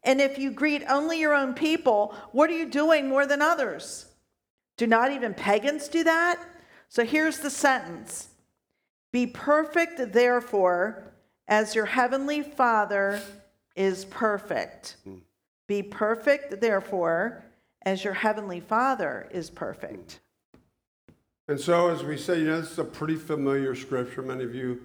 And 0.03 0.21
if 0.21 0.37
you 0.37 0.51
greet 0.51 0.83
only 0.87 1.19
your 1.19 1.33
own 1.33 1.55
people, 1.55 2.13
what 2.31 2.51
are 2.51 2.55
you 2.55 2.69
doing 2.69 3.09
more 3.09 3.25
than 3.25 3.41
others? 3.41 4.06
Do 4.77 4.87
not 4.87 5.11
even 5.11 5.33
pagans 5.33 5.87
do 5.87 6.03
that? 6.03 6.41
So 6.89 7.03
here's 7.03 7.39
the 7.39 7.49
sentence 7.49 8.29
Be 9.11 9.27
perfect, 9.27 10.13
therefore, 10.13 11.03
as 11.47 11.75
your 11.75 11.85
heavenly 11.85 12.41
Father 12.41 13.21
is 13.75 14.05
perfect. 14.05 14.97
Hmm. 15.03 15.17
Be 15.67 15.83
perfect, 15.83 16.61
therefore, 16.61 17.43
as 17.83 18.03
your 18.03 18.13
heavenly 18.13 18.59
Father 18.59 19.27
is 19.31 19.49
perfect. 19.49 20.13
Hmm. 20.13 21.13
And 21.49 21.59
so, 21.59 21.89
as 21.89 22.03
we 22.03 22.17
say, 22.17 22.39
you 22.39 22.45
know, 22.45 22.61
this 22.61 22.71
is 22.71 22.79
a 22.79 22.83
pretty 22.83 23.15
familiar 23.15 23.73
scripture. 23.73 24.21
Many 24.21 24.43
of 24.43 24.53
you 24.53 24.81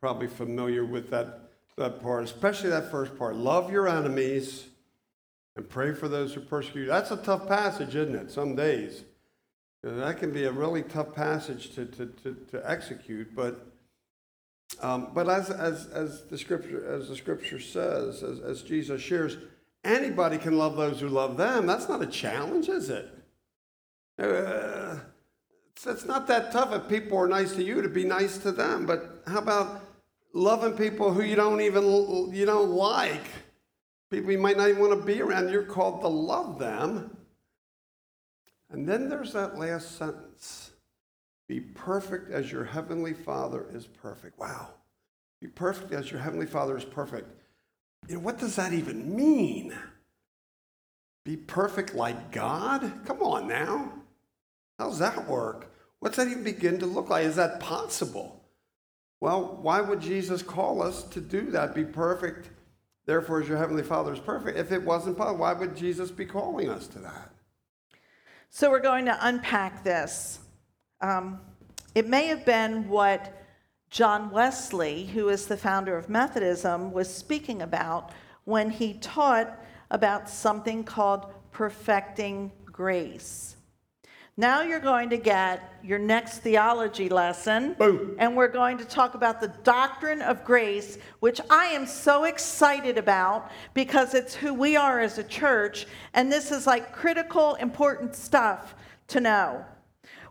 probably 0.00 0.26
familiar 0.26 0.84
with 0.84 1.10
that, 1.10 1.40
that 1.78 2.02
part, 2.02 2.24
especially 2.24 2.68
that 2.70 2.90
first 2.90 3.16
part. 3.16 3.36
Love 3.36 3.72
your 3.72 3.88
enemies 3.88 4.66
and 5.56 5.68
pray 5.68 5.94
for 5.94 6.08
those 6.08 6.34
who 6.34 6.40
persecute 6.40 6.82
you. 6.82 6.86
That's 6.88 7.10
a 7.10 7.16
tough 7.16 7.48
passage, 7.48 7.94
isn't 7.94 8.14
it? 8.14 8.30
Some 8.30 8.54
days. 8.54 9.04
That 9.82 10.18
can 10.18 10.32
be 10.32 10.44
a 10.44 10.52
really 10.52 10.82
tough 10.82 11.12
passage 11.12 11.74
to, 11.74 11.86
to, 11.86 12.06
to, 12.06 12.36
to 12.52 12.70
execute, 12.70 13.34
but 13.34 13.66
um, 14.80 15.08
but 15.12 15.28
as, 15.28 15.50
as, 15.50 15.86
as 15.88 16.22
the 16.24 16.38
scripture 16.38 16.84
as 16.86 17.08
the 17.08 17.16
scripture 17.16 17.60
says, 17.60 18.22
as, 18.22 18.40
as 18.40 18.62
Jesus 18.62 19.02
shares, 19.02 19.36
anybody 19.84 20.38
can 20.38 20.56
love 20.56 20.76
those 20.76 21.00
who 21.00 21.08
love 21.08 21.36
them. 21.36 21.66
That's 21.66 21.88
not 21.88 22.00
a 22.02 22.06
challenge, 22.06 22.68
is 22.68 22.88
it? 22.88 23.10
Uh, 24.18 24.96
it's, 25.72 25.86
it's 25.86 26.04
not 26.04 26.26
that 26.28 26.52
tough 26.52 26.72
if 26.72 26.88
people 26.88 27.18
are 27.18 27.28
nice 27.28 27.52
to 27.54 27.62
you 27.62 27.82
to 27.82 27.88
be 27.88 28.04
nice 28.04 28.38
to 28.38 28.52
them. 28.52 28.86
But 28.86 29.22
how 29.26 29.38
about 29.38 29.82
loving 30.32 30.72
people 30.72 31.12
who 31.12 31.22
you 31.22 31.36
don't 31.36 31.60
even 31.60 32.32
you 32.32 32.46
don't 32.46 32.70
like? 32.70 33.26
People 34.10 34.32
you 34.32 34.38
might 34.38 34.56
not 34.56 34.68
even 34.68 34.80
want 34.80 34.98
to 34.98 35.04
be 35.04 35.20
around. 35.20 35.50
You're 35.50 35.64
called 35.64 36.00
to 36.02 36.08
love 36.08 36.58
them. 36.58 37.16
And 38.72 38.88
then 38.88 39.08
there's 39.08 39.32
that 39.34 39.58
last 39.58 39.98
sentence. 39.98 40.70
Be 41.48 41.60
perfect 41.60 42.30
as 42.30 42.50
your 42.50 42.64
heavenly 42.64 43.12
Father 43.12 43.66
is 43.72 43.86
perfect. 43.86 44.38
Wow. 44.38 44.68
Be 45.40 45.48
perfect 45.48 45.92
as 45.92 46.10
your 46.10 46.20
heavenly 46.20 46.46
Father 46.46 46.76
is 46.76 46.84
perfect. 46.84 47.30
You 48.08 48.14
know, 48.14 48.20
what 48.20 48.38
does 48.38 48.56
that 48.56 48.72
even 48.72 49.14
mean? 49.14 49.74
Be 51.24 51.36
perfect 51.36 51.94
like 51.94 52.32
God? 52.32 52.92
Come 53.04 53.22
on 53.22 53.46
now. 53.46 53.92
How's 54.78 54.98
that 54.98 55.28
work? 55.28 55.72
What's 56.00 56.16
that 56.16 56.28
even 56.28 56.42
begin 56.42 56.78
to 56.78 56.86
look 56.86 57.10
like? 57.10 57.26
Is 57.26 57.36
that 57.36 57.60
possible? 57.60 58.42
Well, 59.20 59.58
why 59.62 59.80
would 59.80 60.00
Jesus 60.00 60.42
call 60.42 60.82
us 60.82 61.04
to 61.04 61.20
do 61.20 61.50
that? 61.52 61.74
Be 61.74 61.84
perfect, 61.84 62.50
therefore, 63.06 63.42
as 63.42 63.48
your 63.48 63.58
heavenly 63.58 63.84
Father 63.84 64.12
is 64.12 64.18
perfect. 64.18 64.58
If 64.58 64.72
it 64.72 64.82
wasn't 64.82 65.16
possible, 65.16 65.40
why 65.40 65.52
would 65.52 65.76
Jesus 65.76 66.10
be 66.10 66.26
calling 66.26 66.68
us 66.68 66.88
to 66.88 66.98
that? 67.00 67.31
So 68.54 68.70
we're 68.70 68.80
going 68.80 69.06
to 69.06 69.16
unpack 69.18 69.82
this. 69.82 70.38
Um, 71.00 71.40
it 71.94 72.06
may 72.06 72.26
have 72.26 72.44
been 72.44 72.86
what 72.86 73.32
John 73.88 74.30
Wesley, 74.30 75.06
who 75.06 75.30
is 75.30 75.46
the 75.46 75.56
founder 75.56 75.96
of 75.96 76.10
Methodism, 76.10 76.92
was 76.92 77.12
speaking 77.12 77.62
about 77.62 78.10
when 78.44 78.68
he 78.68 78.92
taught 78.92 79.58
about 79.90 80.28
something 80.28 80.84
called 80.84 81.32
perfecting 81.50 82.52
grace. 82.66 83.56
Now 84.38 84.62
you're 84.62 84.80
going 84.80 85.10
to 85.10 85.18
get 85.18 85.74
your 85.82 85.98
next 85.98 86.38
theology 86.38 87.10
lesson. 87.10 87.74
Boom. 87.74 88.16
And 88.18 88.34
we're 88.34 88.48
going 88.48 88.78
to 88.78 88.84
talk 88.84 89.14
about 89.14 89.42
the 89.42 89.48
doctrine 89.62 90.22
of 90.22 90.42
grace, 90.42 90.96
which 91.20 91.38
I 91.50 91.66
am 91.66 91.86
so 91.86 92.24
excited 92.24 92.96
about 92.96 93.50
because 93.74 94.14
it's 94.14 94.34
who 94.34 94.54
we 94.54 94.74
are 94.74 95.00
as 95.00 95.18
a 95.18 95.24
church. 95.24 95.86
And 96.14 96.32
this 96.32 96.50
is 96.50 96.66
like 96.66 96.92
critical, 96.92 97.56
important 97.56 98.14
stuff 98.14 98.74
to 99.08 99.20
know. 99.20 99.66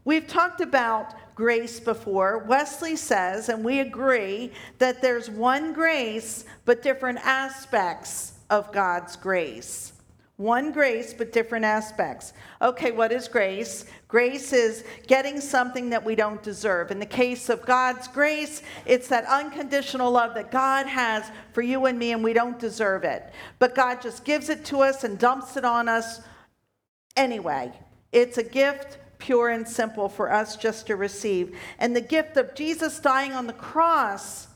We've 0.03 0.25
talked 0.25 0.61
about 0.61 1.13
grace 1.35 1.79
before. 1.79 2.39
Wesley 2.39 2.95
says, 2.95 3.49
and 3.49 3.63
we 3.63 3.81
agree, 3.81 4.51
that 4.79 5.03
there's 5.03 5.29
one 5.29 5.73
grace, 5.73 6.45
but 6.65 6.81
different 6.81 7.19
aspects 7.19 8.33
of 8.49 8.71
God's 8.71 9.15
grace. 9.15 9.93
One 10.41 10.71
grace, 10.71 11.13
but 11.13 11.31
different 11.31 11.65
aspects. 11.65 12.33
Okay, 12.63 12.89
what 12.89 13.11
is 13.11 13.27
grace? 13.27 13.85
Grace 14.07 14.53
is 14.53 14.83
getting 15.05 15.39
something 15.39 15.91
that 15.91 16.03
we 16.03 16.15
don't 16.15 16.41
deserve. 16.41 16.89
In 16.89 16.97
the 16.97 17.05
case 17.05 17.47
of 17.47 17.63
God's 17.63 18.07
grace, 18.07 18.63
it's 18.87 19.07
that 19.09 19.25
unconditional 19.25 20.09
love 20.09 20.33
that 20.33 20.49
God 20.49 20.87
has 20.87 21.29
for 21.53 21.61
you 21.61 21.85
and 21.85 21.99
me, 21.99 22.11
and 22.11 22.23
we 22.23 22.33
don't 22.33 22.57
deserve 22.57 23.03
it. 23.03 23.31
But 23.59 23.75
God 23.75 24.01
just 24.01 24.25
gives 24.25 24.49
it 24.49 24.65
to 24.65 24.79
us 24.79 25.03
and 25.03 25.19
dumps 25.19 25.57
it 25.57 25.63
on 25.63 25.87
us 25.87 26.21
anyway. 27.15 27.71
It's 28.11 28.39
a 28.39 28.43
gift, 28.43 28.97
pure 29.19 29.49
and 29.49 29.67
simple, 29.67 30.09
for 30.09 30.31
us 30.33 30.55
just 30.55 30.87
to 30.87 30.95
receive. 30.95 31.55
And 31.77 31.95
the 31.95 32.01
gift 32.01 32.35
of 32.35 32.55
Jesus 32.55 32.99
dying 32.99 33.33
on 33.33 33.45
the 33.45 33.53
cross 33.53 34.47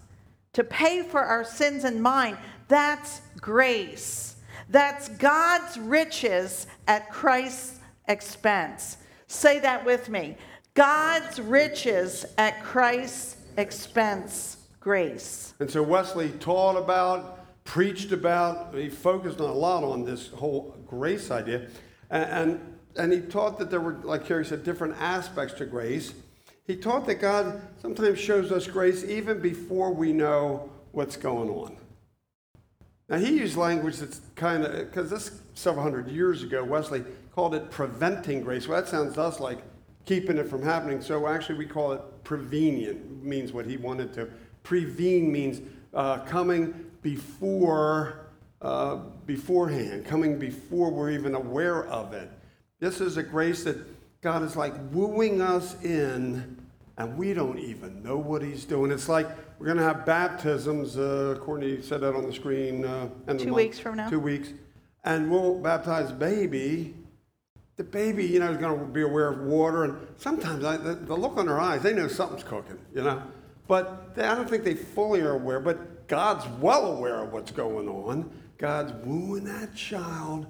to 0.53 0.63
pay 0.63 1.03
for 1.03 1.21
our 1.21 1.43
sins 1.43 1.83
and 1.83 2.01
mine, 2.01 2.39
that's 2.69 3.21
grace. 3.39 4.34
That's 4.69 5.09
God's 5.09 5.77
riches 5.77 6.67
at 6.87 7.11
Christ's 7.11 7.79
expense. 8.07 8.97
Say 9.27 9.59
that 9.59 9.85
with 9.85 10.09
me. 10.09 10.37
God's 10.73 11.39
riches 11.39 12.25
at 12.37 12.61
Christ's 12.63 13.37
expense, 13.57 14.57
grace. 14.79 15.53
And 15.59 15.69
so 15.69 15.81
Wesley 15.81 16.29
taught 16.39 16.75
about, 16.75 17.63
preached 17.63 18.11
about, 18.11 18.75
he 18.75 18.89
focused 18.89 19.39
a 19.39 19.45
lot 19.45 19.83
on 19.83 20.03
this 20.03 20.29
whole 20.29 20.75
grace 20.85 21.31
idea. 21.31 21.67
And, 22.09 22.23
and, 22.23 22.77
and 22.97 23.13
he 23.13 23.21
taught 23.21 23.57
that 23.59 23.71
there 23.71 23.79
were, 23.79 23.97
like 24.03 24.25
Carrie 24.25 24.45
said, 24.45 24.63
different 24.63 24.95
aspects 24.99 25.53
to 25.55 25.65
grace. 25.65 26.13
He 26.67 26.75
taught 26.75 27.05
that 27.05 27.15
God 27.15 27.61
sometimes 27.81 28.19
shows 28.19 28.51
us 28.51 28.67
grace 28.67 29.03
even 29.03 29.39
before 29.39 29.93
we 29.93 30.11
know 30.11 30.69
what's 30.91 31.15
going 31.15 31.49
on. 31.49 31.77
Now, 33.07 33.17
he 33.17 33.37
used 33.37 33.55
language 33.55 33.97
that's 33.97 34.21
kind 34.35 34.63
of, 34.63 34.71
because 34.73 35.09
this 35.09 35.41
several 35.53 35.83
hundred 35.83 36.09
years 36.09 36.41
ago, 36.41 36.63
Wesley 36.63 37.03
called 37.33 37.53
it 37.53 37.69
preventing 37.69 38.41
grace. 38.41 38.67
Well, 38.67 38.81
that 38.81 38.89
sounds 38.89 39.13
to 39.15 39.21
us 39.21 39.39
like 39.39 39.59
keeping 40.05 40.37
it 40.37 40.47
from 40.47 40.63
happening. 40.63 41.01
So 41.01 41.27
actually, 41.27 41.59
we 41.59 41.65
call 41.65 41.91
it 41.91 42.01
prevenient, 42.23 43.23
means 43.23 43.53
what 43.53 43.65
he 43.65 43.77
wanted 43.77 44.13
to. 44.13 44.29
Prevene 44.63 45.29
means 45.29 45.61
uh, 45.93 46.19
coming 46.19 46.89
before, 47.03 48.25
uh, 48.61 48.95
beforehand, 49.27 50.05
coming 50.05 50.39
before 50.39 50.89
we're 50.89 51.11
even 51.11 51.35
aware 51.35 51.85
of 51.85 52.13
it. 52.13 52.31
This 52.79 53.01
is 53.01 53.17
a 53.17 53.23
grace 53.23 53.63
that 53.65 53.77
God 54.21 54.41
is 54.41 54.55
like 54.55 54.73
wooing 54.91 55.41
us 55.41 55.79
in, 55.83 56.57
and 56.97 57.17
we 57.17 57.35
don't 57.35 57.59
even 57.59 58.01
know 58.01 58.17
what 58.17 58.41
he's 58.41 58.65
doing. 58.65 58.91
It's 58.91 59.07
like 59.07 59.27
we're 59.59 59.65
going 59.67 59.77
to 59.77 59.83
have 59.83 60.05
baptisms. 60.05 60.97
Uh, 60.97 61.37
Courtney 61.41 61.81
said 61.81 62.01
that 62.01 62.13
on 62.13 62.25
the 62.25 62.33
screen. 62.33 62.83
Uh, 62.83 63.09
two 63.37 63.53
weeks 63.53 63.79
from 63.79 63.97
now. 63.97 64.09
Two 64.09 64.19
weeks. 64.19 64.49
And 65.03 65.31
we'll 65.31 65.59
baptize 65.59 66.11
baby. 66.11 66.95
The 67.77 67.83
baby, 67.83 68.25
you 68.25 68.39
know, 68.39 68.51
is 68.51 68.57
going 68.57 68.79
to 68.79 68.85
be 68.85 69.01
aware 69.01 69.29
of 69.29 69.41
water. 69.41 69.83
And 69.83 70.07
sometimes 70.17 70.63
I, 70.63 70.77
the, 70.77 70.95
the, 70.95 71.15
look 71.15 71.37
on 71.37 71.45
their 71.45 71.59
eyes, 71.59 71.81
they 71.81 71.93
know 71.93 72.07
something's 72.07 72.43
cooking, 72.43 72.77
you 72.93 73.03
know. 73.03 73.21
But 73.67 74.15
they, 74.15 74.23
I 74.23 74.35
don't 74.35 74.49
think 74.49 74.63
they 74.63 74.75
fully 74.75 75.21
are 75.21 75.33
aware. 75.33 75.59
But 75.59 76.07
God's 76.07 76.45
well 76.59 76.97
aware 76.97 77.23
of 77.23 77.33
what's 77.33 77.51
going 77.51 77.87
on. 77.87 78.29
God's 78.57 78.93
wooing 79.05 79.45
that 79.45 79.75
child 79.75 80.47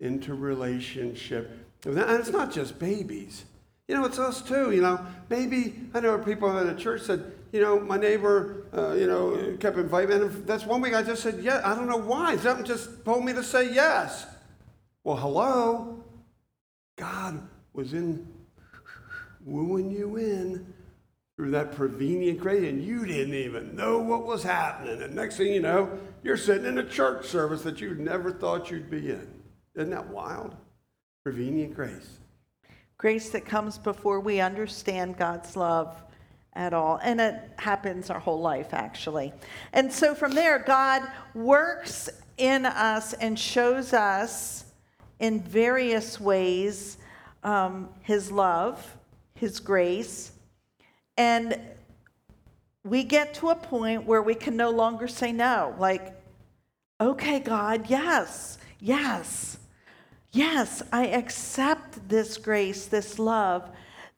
into 0.00 0.34
relationship. 0.34 1.58
And 1.84 1.98
it's 1.98 2.30
not 2.30 2.52
just 2.52 2.78
babies. 2.78 3.44
You 3.88 3.96
know, 3.96 4.04
it's 4.04 4.18
us 4.18 4.42
too. 4.42 4.70
You 4.70 4.80
know, 4.80 5.04
maybe 5.28 5.74
I 5.92 6.00
know 6.00 6.18
people 6.18 6.56
in 6.58 6.66
the 6.66 6.74
church 6.74 7.02
said, 7.02 7.32
you 7.54 7.60
know, 7.60 7.78
my 7.78 7.96
neighbor, 7.96 8.66
uh, 8.76 8.94
you 8.94 9.06
know, 9.06 9.56
kept 9.60 9.78
inviting 9.78 10.08
me. 10.08 10.26
And 10.26 10.44
that's 10.44 10.66
one 10.66 10.80
week 10.80 10.92
I 10.92 11.04
just 11.04 11.22
said, 11.22 11.38
yeah, 11.40 11.60
I 11.64 11.76
don't 11.76 11.88
know 11.88 11.96
why. 11.96 12.36
Something 12.36 12.66
just 12.66 13.04
told 13.04 13.24
me 13.24 13.32
to 13.32 13.44
say 13.44 13.72
yes. 13.72 14.26
Well, 15.04 15.16
hello. 15.16 16.02
God 16.96 17.46
was 17.72 17.94
in 17.94 18.26
wooing 19.44 19.92
you 19.92 20.16
in 20.16 20.74
through 21.36 21.52
that 21.52 21.76
prevenient 21.76 22.40
grace, 22.40 22.68
and 22.68 22.82
you 22.82 23.06
didn't 23.06 23.34
even 23.34 23.76
know 23.76 24.00
what 24.00 24.26
was 24.26 24.42
happening. 24.42 25.00
And 25.00 25.14
next 25.14 25.36
thing 25.36 25.52
you 25.52 25.62
know, 25.62 25.96
you're 26.24 26.36
sitting 26.36 26.66
in 26.66 26.78
a 26.78 26.84
church 26.84 27.24
service 27.24 27.62
that 27.62 27.80
you 27.80 27.94
never 27.94 28.32
thought 28.32 28.68
you'd 28.68 28.90
be 28.90 29.10
in. 29.10 29.28
Isn't 29.76 29.90
that 29.90 30.08
wild? 30.08 30.56
Prevenient 31.22 31.76
grace. 31.76 32.18
Grace 32.98 33.30
that 33.30 33.44
comes 33.46 33.78
before 33.78 34.18
we 34.18 34.40
understand 34.40 35.16
God's 35.16 35.54
love 35.54 36.00
at 36.56 36.72
all. 36.72 37.00
And 37.02 37.20
it 37.20 37.34
happens 37.58 38.10
our 38.10 38.20
whole 38.20 38.40
life, 38.40 38.72
actually. 38.72 39.32
And 39.72 39.92
so 39.92 40.14
from 40.14 40.32
there, 40.32 40.58
God 40.58 41.02
works 41.34 42.08
in 42.36 42.66
us 42.66 43.12
and 43.14 43.38
shows 43.38 43.92
us 43.92 44.64
in 45.18 45.40
various 45.40 46.20
ways 46.20 46.98
um, 47.42 47.88
his 48.00 48.32
love, 48.32 48.96
his 49.34 49.60
grace. 49.60 50.32
And 51.16 51.58
we 52.84 53.04
get 53.04 53.34
to 53.34 53.50
a 53.50 53.54
point 53.54 54.04
where 54.04 54.22
we 54.22 54.34
can 54.34 54.56
no 54.56 54.70
longer 54.70 55.08
say 55.08 55.32
no. 55.32 55.74
Like, 55.78 56.14
okay, 57.00 57.40
God, 57.40 57.88
yes, 57.88 58.58
yes, 58.80 59.58
yes, 60.32 60.82
I 60.92 61.08
accept 61.08 62.08
this 62.08 62.36
grace, 62.36 62.86
this 62.86 63.18
love 63.18 63.70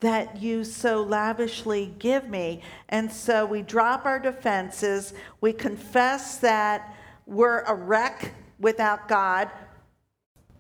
that 0.07 0.41
you 0.41 0.63
so 0.63 1.03
lavishly 1.03 1.93
give 1.99 2.29
me. 2.29 2.63
And 2.91 3.11
so 3.11 3.45
we 3.45 3.63
drop 3.63 4.07
our 4.07 4.21
defenses. 4.21 5.15
We 5.41 5.53
confess 5.53 6.37
that 6.39 6.95
we're 7.27 7.63
a 7.63 7.75
wreck 7.75 8.33
without 8.61 9.09
God. 9.09 9.51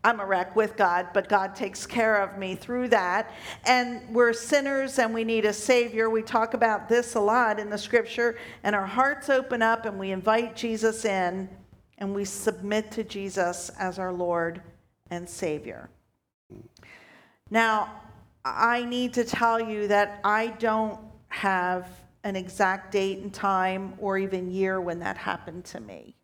I'm 0.03 0.19
a 0.19 0.27
wreck 0.27 0.57
with 0.57 0.77
God, 0.77 1.11
but 1.15 1.29
God 1.29 1.55
takes 1.55 1.87
care 1.87 2.21
of 2.21 2.37
me 2.41 2.57
through 2.57 2.89
that. 2.89 3.33
And 3.65 4.13
we're 4.13 4.33
sinners 4.33 4.99
and 4.99 5.15
we 5.15 5.23
need 5.23 5.45
a 5.45 5.53
Savior. 5.53 6.11
We 6.11 6.23
talk 6.23 6.55
about 6.55 6.89
this 6.89 7.15
a 7.15 7.21
lot 7.21 7.61
in 7.61 7.71
the 7.71 7.79
scripture, 7.79 8.39
and 8.65 8.75
our 8.75 8.87
hearts 8.87 9.31
open 9.31 9.63
up 9.63 9.87
and 9.87 9.97
we 9.97 10.11
invite 10.11 10.57
Jesus 10.57 11.05
in 11.05 11.49
and 11.99 12.13
we 12.13 12.25
submit 12.25 12.91
to 12.91 13.05
Jesus 13.05 13.71
as 13.79 14.01
our 14.01 14.13
Lord 14.13 14.61
and 15.11 15.29
Savior. 15.29 15.89
Now, 17.49 17.93
I 18.55 18.85
need 18.85 19.15
to 19.15 19.25
tell 19.25 19.61
you 19.61 19.89
that 19.89 20.21
I 20.23 20.49
don't 20.49 21.01
have 21.29 21.89
an 22.23 22.37
exact 22.37 22.93
date 22.93 23.19
and 23.19 23.35
time 23.35 23.95
or 23.99 24.19
even 24.19 24.51
year 24.51 24.81
when 24.81 25.01
that 25.01 25.17
happened 25.17 25.65
to 25.65 25.81
me. 25.81 26.17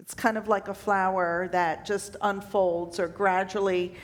It's 0.00 0.12
kind 0.12 0.36
of 0.36 0.48
like 0.48 0.66
a 0.66 0.74
flower 0.74 1.48
that 1.52 1.86
just 1.86 2.16
unfolds 2.20 2.98
or 2.98 3.06
gradually 3.06 3.94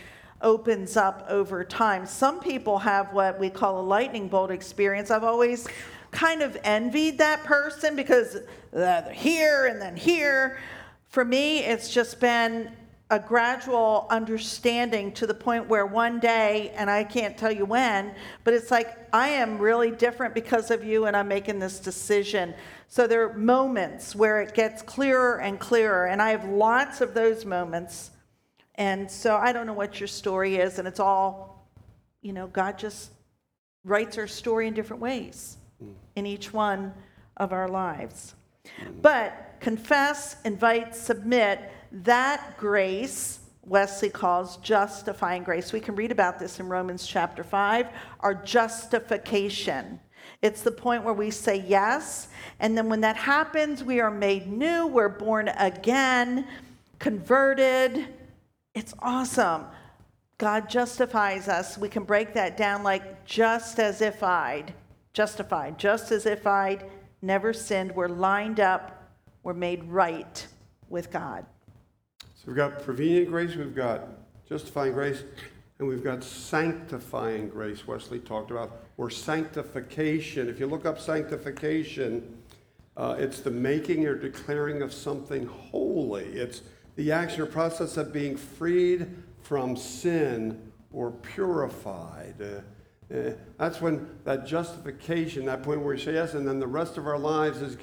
opens 0.40 0.96
up 0.96 1.26
over 1.28 1.64
time. 1.64 2.06
Some 2.06 2.38
people 2.38 2.78
have 2.78 3.12
what 3.12 3.38
we 3.40 3.50
call 3.50 3.80
a 3.80 3.82
lightning 3.82 4.28
bolt 4.28 4.52
experience. 4.52 5.10
I've 5.10 5.24
always 5.24 5.66
kind 6.12 6.42
of 6.42 6.56
envied 6.62 7.18
that 7.18 7.42
person 7.42 7.96
because 7.96 8.38
they're 8.70 9.12
here 9.12 9.66
and 9.66 9.82
then 9.82 9.96
here. 9.96 10.60
For 11.08 11.24
me, 11.24 11.60
it's 11.60 11.92
just 11.92 12.20
been 12.20 12.70
a 13.12 13.18
gradual 13.18 14.06
understanding 14.08 15.12
to 15.12 15.26
the 15.26 15.34
point 15.34 15.68
where 15.68 15.84
one 15.84 16.18
day, 16.18 16.72
and 16.74 16.88
I 16.88 17.04
can't 17.04 17.36
tell 17.36 17.52
you 17.52 17.66
when, 17.66 18.14
but 18.42 18.54
it's 18.54 18.70
like, 18.70 18.96
I 19.12 19.28
am 19.28 19.58
really 19.58 19.90
different 19.90 20.34
because 20.34 20.70
of 20.70 20.82
you, 20.82 21.04
and 21.04 21.14
I'm 21.14 21.28
making 21.28 21.58
this 21.58 21.78
decision. 21.78 22.54
So 22.88 23.06
there 23.06 23.28
are 23.28 23.34
moments 23.34 24.16
where 24.16 24.40
it 24.40 24.54
gets 24.54 24.80
clearer 24.80 25.42
and 25.42 25.60
clearer, 25.60 26.06
and 26.06 26.22
I 26.22 26.30
have 26.30 26.46
lots 26.46 27.02
of 27.02 27.12
those 27.12 27.44
moments. 27.44 28.12
And 28.76 29.10
so 29.10 29.36
I 29.36 29.52
don't 29.52 29.66
know 29.66 29.74
what 29.74 30.00
your 30.00 30.06
story 30.06 30.56
is, 30.56 30.78
and 30.78 30.88
it's 30.88 30.98
all, 30.98 31.68
you 32.22 32.32
know, 32.32 32.46
God 32.46 32.78
just 32.78 33.10
writes 33.84 34.16
our 34.16 34.26
story 34.26 34.68
in 34.68 34.72
different 34.72 35.02
ways 35.02 35.58
mm. 35.84 35.92
in 36.16 36.24
each 36.24 36.50
one 36.50 36.94
of 37.36 37.52
our 37.52 37.68
lives. 37.68 38.34
But 39.02 39.56
confess, 39.60 40.36
invite, 40.46 40.94
submit 40.94 41.60
that 41.92 42.56
grace, 42.56 43.40
Wesley 43.64 44.08
calls 44.08 44.56
justifying 44.58 45.44
grace. 45.44 45.72
We 45.72 45.80
can 45.80 45.94
read 45.94 46.10
about 46.10 46.38
this 46.38 46.58
in 46.58 46.68
Romans 46.68 47.06
chapter 47.06 47.44
5, 47.44 47.86
our 48.20 48.34
justification. 48.34 50.00
It's 50.40 50.62
the 50.62 50.72
point 50.72 51.04
where 51.04 51.14
we 51.14 51.30
say 51.30 51.64
yes, 51.66 52.28
and 52.58 52.76
then 52.76 52.88
when 52.88 53.00
that 53.02 53.16
happens, 53.16 53.84
we 53.84 54.00
are 54.00 54.10
made 54.10 54.50
new, 54.50 54.86
we're 54.86 55.08
born 55.08 55.48
again, 55.48 56.46
converted. 56.98 58.08
It's 58.74 58.94
awesome. 59.00 59.66
God 60.38 60.68
justifies 60.68 61.46
us. 61.46 61.78
We 61.78 61.88
can 61.88 62.02
break 62.02 62.34
that 62.34 62.56
down 62.56 62.82
like 62.82 63.24
just 63.24 63.78
as 63.78 64.00
if 64.00 64.22
I'd, 64.22 64.74
justified, 65.12 65.78
just 65.78 66.10
as 66.10 66.26
if 66.26 66.46
I'd 66.46 66.90
never 67.20 67.52
sinned. 67.52 67.94
We're 67.94 68.08
lined 68.08 68.58
up, 68.58 69.12
we're 69.44 69.54
made 69.54 69.84
right 69.84 70.44
with 70.88 71.12
God. 71.12 71.46
So 72.42 72.48
we've 72.48 72.56
got 72.56 72.82
prevenient 72.82 73.28
grace, 73.28 73.54
we've 73.54 73.72
got 73.72 74.08
justifying 74.48 74.94
grace, 74.94 75.22
and 75.78 75.86
we've 75.86 76.02
got 76.02 76.24
sanctifying 76.24 77.48
grace, 77.48 77.86
Wesley 77.86 78.18
talked 78.18 78.50
about, 78.50 78.82
or 78.96 79.10
sanctification. 79.10 80.48
If 80.48 80.58
you 80.58 80.66
look 80.66 80.84
up 80.84 80.98
sanctification, 80.98 82.36
uh, 82.96 83.14
it's 83.16 83.38
the 83.38 83.52
making 83.52 84.04
or 84.08 84.16
declaring 84.16 84.82
of 84.82 84.92
something 84.92 85.46
holy. 85.46 86.24
It's 86.24 86.62
the 86.96 87.12
action 87.12 87.42
or 87.42 87.46
process 87.46 87.96
of 87.96 88.12
being 88.12 88.36
freed 88.36 89.06
from 89.42 89.76
sin 89.76 90.72
or 90.92 91.12
purified. 91.12 92.34
Uh, 92.42 93.14
uh, 93.14 93.34
that's 93.56 93.80
when 93.80 94.18
that 94.24 94.48
justification, 94.48 95.44
that 95.44 95.62
point 95.62 95.78
where 95.78 95.94
we 95.94 96.00
say 96.00 96.14
yes, 96.14 96.34
and 96.34 96.48
then 96.48 96.58
the 96.58 96.66
rest 96.66 96.98
of 96.98 97.06
our 97.06 97.20
lives 97.20 97.62
is 97.62 97.76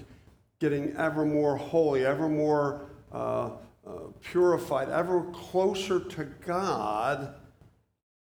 getting 0.59 0.93
ever 0.97 1.23
more 1.23 1.55
holy, 1.55 2.05
ever 2.05 2.27
more 2.27 2.89
uh, 3.89 4.11
purified, 4.21 4.89
ever 4.89 5.23
closer 5.33 5.99
to 5.99 6.25
God 6.45 7.33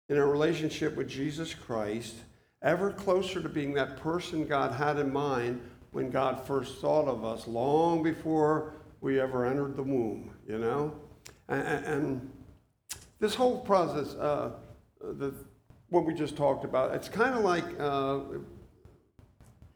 in 0.08 0.18
a 0.18 0.26
relationship 0.26 0.96
with 0.96 1.10
Jesus 1.10 1.54
Christ, 1.54 2.16
ever 2.62 2.92
closer 2.92 3.42
to 3.42 3.50
being 3.50 3.74
that 3.74 3.98
person 3.98 4.48
God 4.48 4.72
had 4.72 4.98
in 5.00 5.12
mind 5.12 5.62
when 5.92 6.12
God 6.12 6.46
first 6.46 6.80
thought 6.80 7.08
of 7.08 7.26
us, 7.26 7.48
long 7.48 8.04
before 8.04 8.74
we 9.02 9.20
ever 9.20 9.46
entered 9.46 9.76
the 9.76 9.84
womb, 9.84 10.32
you 10.48 10.58
know? 10.58 10.94
And, 11.48 11.86
and 11.86 12.32
this 13.20 13.36
whole 13.36 13.60
process, 13.60 14.16
uh, 14.16 14.52
the, 15.02 15.34
what 15.90 16.06
we 16.06 16.14
just 16.14 16.38
talked 16.38 16.64
about, 16.64 16.94
it's 16.94 17.10
kind 17.10 17.36
of 17.36 17.44
like 17.44 17.66
uh, 17.80 18.20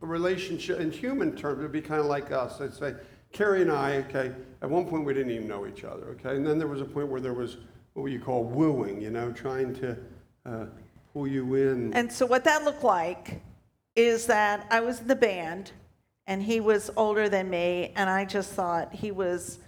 a 0.01 0.05
relationship, 0.05 0.79
in 0.79 0.91
human 0.91 1.35
terms, 1.35 1.59
it 1.59 1.63
would 1.63 1.71
be 1.71 1.81
kind 1.81 1.99
of 1.99 2.07
like 2.07 2.31
us. 2.31 2.61
I'd 2.61 2.73
say, 2.73 2.93
Carrie 3.33 3.63
and 3.63 3.71
I, 3.71 3.97
okay, 3.97 4.31
at 4.61 4.69
one 4.69 4.85
point 4.85 5.03
we 5.05 5.13
didn't 5.13 5.31
even 5.31 5.47
know 5.47 5.65
each 5.67 5.83
other, 5.83 6.05
okay? 6.19 6.35
And 6.35 6.45
then 6.45 6.59
there 6.59 6.67
was 6.67 6.81
a 6.81 6.85
point 6.85 7.07
where 7.09 7.19
there 7.19 7.33
was 7.33 7.57
what 7.93 8.11
you 8.11 8.19
call 8.19 8.43
wooing, 8.43 9.01
you 9.01 9.09
know, 9.09 9.31
trying 9.31 9.75
to 9.75 9.97
uh, 10.45 10.65
pull 11.11 11.27
you 11.27 11.55
in. 11.55 11.93
And 11.93 12.11
so 12.11 12.25
what 12.25 12.43
that 12.45 12.63
looked 12.63 12.83
like 12.83 13.41
is 13.95 14.27
that 14.27 14.67
I 14.71 14.79
was 14.79 15.01
in 15.01 15.07
the 15.07 15.15
band 15.15 15.71
and 16.27 16.41
he 16.41 16.59
was 16.59 16.89
older 16.95 17.27
than 17.27 17.49
me 17.49 17.91
and 17.95 18.09
I 18.09 18.23
just 18.25 18.53
thought 18.53 18.93
he 18.93 19.11
was 19.11 19.59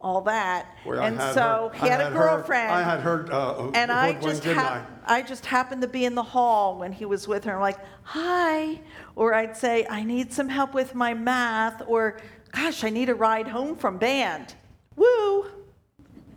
all 0.00 0.20
that. 0.22 0.66
I 0.86 1.06
and 1.06 1.18
so 1.34 1.70
her- 1.72 1.86
he 1.86 1.90
I 1.90 1.92
had, 1.92 2.00
a 2.00 2.10
her- 2.10 2.18
girlfriend. 2.18 2.72
I 2.72 2.82
had 2.82 3.00
heard, 3.00 3.30
uh, 3.30 3.70
and 3.74 3.90
I 3.90 4.14
just 4.20 4.44
hap- 4.44 4.88
I? 5.06 5.18
I 5.18 5.22
just 5.22 5.46
happened 5.46 5.82
to 5.82 5.88
be 5.88 6.04
in 6.04 6.14
the 6.14 6.22
hall 6.22 6.78
when 6.78 6.92
he 6.92 7.04
was 7.06 7.28
with 7.28 7.44
her. 7.44 7.54
I'm 7.54 7.60
like, 7.60 7.78
hi, 8.02 8.80
or 9.14 9.32
I'd 9.32 9.56
say, 9.56 9.86
I 9.88 10.02
need 10.02 10.32
some 10.32 10.48
help 10.48 10.74
with 10.74 10.94
my 10.94 11.14
math, 11.14 11.82
or 11.86 12.18
gosh, 12.52 12.84
I 12.84 12.90
need 12.90 13.08
a 13.08 13.14
ride 13.14 13.48
home 13.48 13.74
from 13.76 13.98
band. 13.98 14.54
Woo! 14.96 15.46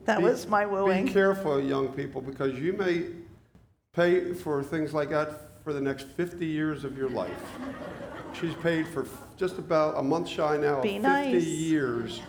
That 0.05 0.19
Be- 0.19 0.23
was 0.23 0.47
my 0.47 0.65
wooing. 0.65 1.05
Be 1.05 1.11
careful, 1.11 1.61
young 1.61 1.89
people, 1.89 2.21
because 2.21 2.57
you 2.59 2.73
may 2.73 3.07
pay 3.93 4.33
for 4.33 4.63
things 4.63 4.93
like 4.93 5.09
that 5.09 5.63
for 5.63 5.73
the 5.73 5.81
next 5.81 6.07
50 6.09 6.45
years 6.45 6.83
of 6.83 6.97
your 6.97 7.09
life. 7.09 7.31
She's 8.39 8.53
paid 8.55 8.87
for 8.87 9.07
just 9.37 9.57
about 9.57 9.97
a 9.97 10.03
month 10.03 10.27
shy 10.27 10.57
now 10.57 10.77
of 10.77 10.83
Be 10.83 10.99
50 10.99 10.99
nice. 11.07 11.43
years 11.43 12.21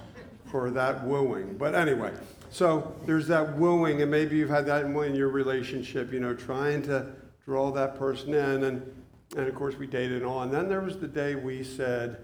for 0.51 0.70
that 0.70 1.05
wooing. 1.05 1.57
But 1.59 1.75
anyway, 1.75 2.12
so 2.51 2.94
there's 3.05 3.27
that 3.29 3.57
wooing, 3.59 4.03
and 4.03 4.11
maybe 4.11 4.37
you've 4.37 4.51
had 4.51 4.66
that 4.66 4.85
in 4.85 4.96
in 4.96 5.14
your 5.14 5.29
relationship, 5.29 6.12
you 6.12 6.20
know, 6.20 6.35
trying 6.35 6.83
to 6.83 7.12
draw 7.44 7.70
that 7.72 7.99
person 7.99 8.33
in. 8.33 8.64
And, 8.64 9.05
and 9.37 9.49
of 9.49 9.55
course, 9.55 9.77
we 9.77 9.87
dated 9.87 10.22
on. 10.22 10.51
Then 10.51 10.68
there 10.68 10.81
was 10.81 10.99
the 10.99 11.09
day 11.09 11.35
we 11.35 11.62
said 11.62 12.18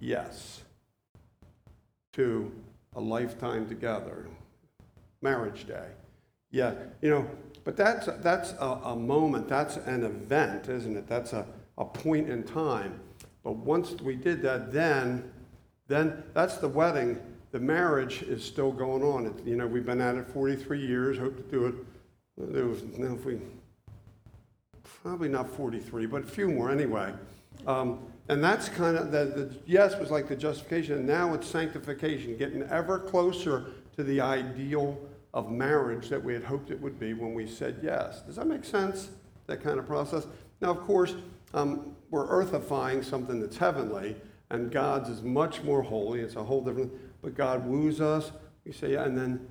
yes 0.00 0.62
to 2.16 2.50
a 2.94 3.00
lifetime 3.00 3.68
together, 3.68 4.26
marriage 5.22 5.66
day. 5.66 5.88
Yeah, 6.50 6.74
you 7.02 7.10
know, 7.10 7.30
but 7.64 7.76
that's, 7.76 8.08
that's 8.22 8.52
a, 8.52 8.78
a 8.84 8.96
moment, 8.96 9.48
that's 9.48 9.76
an 9.76 10.04
event, 10.04 10.68
isn't 10.68 10.96
it? 10.96 11.06
That's 11.06 11.32
a, 11.32 11.46
a 11.76 11.84
point 11.84 12.30
in 12.30 12.42
time. 12.42 13.00
But 13.44 13.56
once 13.56 13.92
we 14.00 14.16
did 14.16 14.40
that, 14.42 14.72
then, 14.72 15.30
then 15.88 16.22
that's 16.32 16.56
the 16.56 16.68
wedding. 16.68 17.20
The 17.52 17.60
marriage 17.60 18.22
is 18.22 18.42
still 18.42 18.72
going 18.72 19.02
on. 19.02 19.26
It, 19.26 19.46
you 19.46 19.56
know, 19.56 19.66
we've 19.66 19.86
been 19.86 20.00
at 20.00 20.16
it 20.16 20.26
43 20.28 20.84
years, 20.84 21.18
hope 21.18 21.36
to 21.36 21.42
do 21.42 21.66
it. 21.66 21.74
There 22.38 22.66
was, 22.66 22.82
you 22.82 23.04
know, 23.04 23.14
if 23.14 23.24
we, 23.24 23.38
probably 25.02 25.28
not 25.28 25.50
43, 25.50 26.06
but 26.06 26.22
a 26.22 26.26
few 26.26 26.48
more 26.48 26.70
anyway. 26.70 27.12
Um, 27.66 28.00
and 28.28 28.42
that's 28.42 28.68
kind 28.68 28.96
of 28.96 29.12
the, 29.12 29.24
the 29.24 29.56
yes 29.66 29.98
was 29.98 30.10
like 30.10 30.28
the 30.28 30.36
justification, 30.36 30.96
and 30.96 31.06
now 31.06 31.34
it's 31.34 31.46
sanctification, 31.46 32.36
getting 32.36 32.62
ever 32.64 32.98
closer 32.98 33.66
to 33.96 34.02
the 34.02 34.20
ideal 34.20 34.98
of 35.32 35.50
marriage 35.50 36.08
that 36.08 36.22
we 36.22 36.32
had 36.32 36.42
hoped 36.42 36.70
it 36.70 36.80
would 36.80 36.98
be 36.98 37.12
when 37.14 37.34
we 37.34 37.46
said 37.46 37.78
yes. 37.82 38.22
Does 38.22 38.36
that 38.36 38.46
make 38.46 38.64
sense? 38.64 39.10
That 39.46 39.62
kind 39.62 39.78
of 39.78 39.86
process. 39.86 40.26
Now, 40.60 40.70
of 40.70 40.80
course, 40.80 41.14
um, 41.54 41.94
we're 42.10 42.26
earthifying 42.26 43.04
something 43.04 43.40
that's 43.40 43.56
heavenly, 43.56 44.16
and 44.50 44.70
God's 44.70 45.08
is 45.08 45.22
much 45.22 45.62
more 45.62 45.82
holy. 45.82 46.20
It's 46.20 46.36
a 46.36 46.42
whole 46.42 46.62
different. 46.62 46.92
But 47.22 47.34
God 47.34 47.66
woos 47.66 48.00
us. 48.00 48.32
We 48.64 48.72
say, 48.72 48.92
yeah, 48.92 49.04
and 49.04 49.16
then 49.16 49.46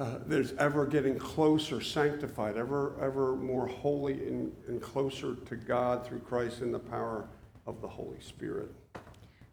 uh, 0.00 0.18
there's 0.26 0.52
ever 0.54 0.86
getting 0.86 1.18
closer, 1.18 1.80
sanctified, 1.80 2.56
ever, 2.56 2.96
ever 3.00 3.36
more 3.36 3.66
holy 3.66 4.26
and, 4.26 4.52
and 4.66 4.82
closer 4.82 5.36
to 5.36 5.56
God 5.56 6.06
through 6.06 6.20
Christ 6.20 6.62
in 6.62 6.72
the 6.72 6.78
power 6.78 7.28
of 7.66 7.80
the 7.80 7.88
Holy 7.88 8.20
Spirit. 8.20 8.70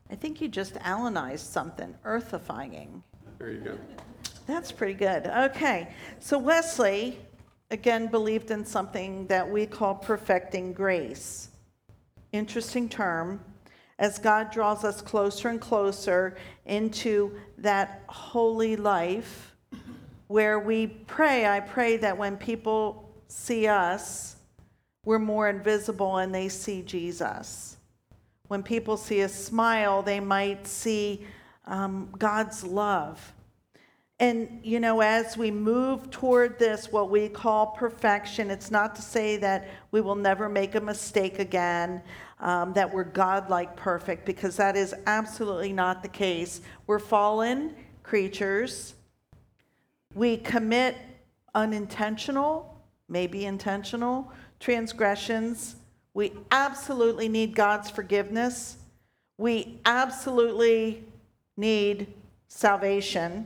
I 0.10 0.16
think 0.16 0.42
you 0.42 0.50
just 0.50 0.76
Alanized 0.76 1.46
something, 1.46 1.96
earthifying. 2.06 3.02
There 3.40 3.52
you 3.52 3.60
go. 3.60 3.78
That's 4.46 4.72
pretty 4.72 4.94
good. 4.94 5.28
Okay. 5.28 5.88
So 6.20 6.38
Wesley, 6.38 7.20
again, 7.70 8.08
believed 8.08 8.52
in 8.52 8.66
something 8.66 9.26
that 9.28 9.50
we 9.50 9.66
call 9.66 9.96
perfecting 9.96 10.74
grace. 10.74 11.50
Interesting 12.34 12.90
term. 12.90 13.40
As 14.00 14.18
God 14.18 14.52
draws 14.52 14.84
us 14.84 15.02
closer 15.02 15.50
and 15.50 15.62
closer 15.62 16.36
into 16.66 17.38
that 17.60 18.04
holy 18.10 18.76
life 18.76 19.56
where 20.28 20.60
we 20.60 20.88
pray, 20.88 21.46
I 21.46 21.60
pray 21.60 21.98
that 21.98 22.18
when 22.18 22.36
people 22.36 23.14
see 23.28 23.68
us, 23.68 24.38
we're 25.06 25.20
more 25.20 25.50
invisible 25.50 26.18
and 26.18 26.34
they 26.34 26.50
see 26.50 26.82
Jesus. 26.82 27.71
When 28.52 28.64
people 28.64 28.98
see 28.98 29.22
a 29.22 29.30
smile, 29.30 30.02
they 30.02 30.20
might 30.20 30.68
see 30.68 31.26
um, 31.68 32.10
God's 32.20 32.66
love. 32.66 33.32
And, 34.20 34.60
you 34.62 34.82
know, 34.82 35.00
as 35.00 35.38
we 35.38 35.52
move 35.52 36.10
toward 36.12 36.60
this, 36.60 36.92
what 36.92 37.10
we 37.10 37.30
call 37.30 37.68
perfection, 37.68 38.52
it's 38.52 38.70
not 38.70 38.94
to 38.98 39.02
say 39.02 39.38
that 39.38 39.70
we 39.92 40.02
will 40.02 40.18
never 40.18 40.50
make 40.50 40.76
a 40.76 40.82
mistake 40.82 41.40
again, 41.40 42.04
um, 42.42 42.74
that 42.74 42.94
we're 42.94 43.06
God-like 43.06 43.78
perfect, 43.78 44.26
because 44.26 44.58
that 44.58 44.76
is 44.76 44.94
absolutely 45.08 45.72
not 45.72 46.04
the 46.04 46.10
case. 46.10 46.60
We're 46.88 47.00
fallen 47.00 47.74
creatures. 48.04 48.96
We 50.14 50.36
commit 50.36 50.98
unintentional, 51.56 52.84
maybe 53.08 53.46
intentional, 53.46 54.30
transgressions. 54.60 55.78
We 56.14 56.34
absolutely 56.52 57.30
need 57.30 57.56
God's 57.56 57.90
forgiveness. 57.90 58.78
We 59.38 59.80
absolutely 59.86 61.04
need 61.58 62.08
salvation. 62.48 63.46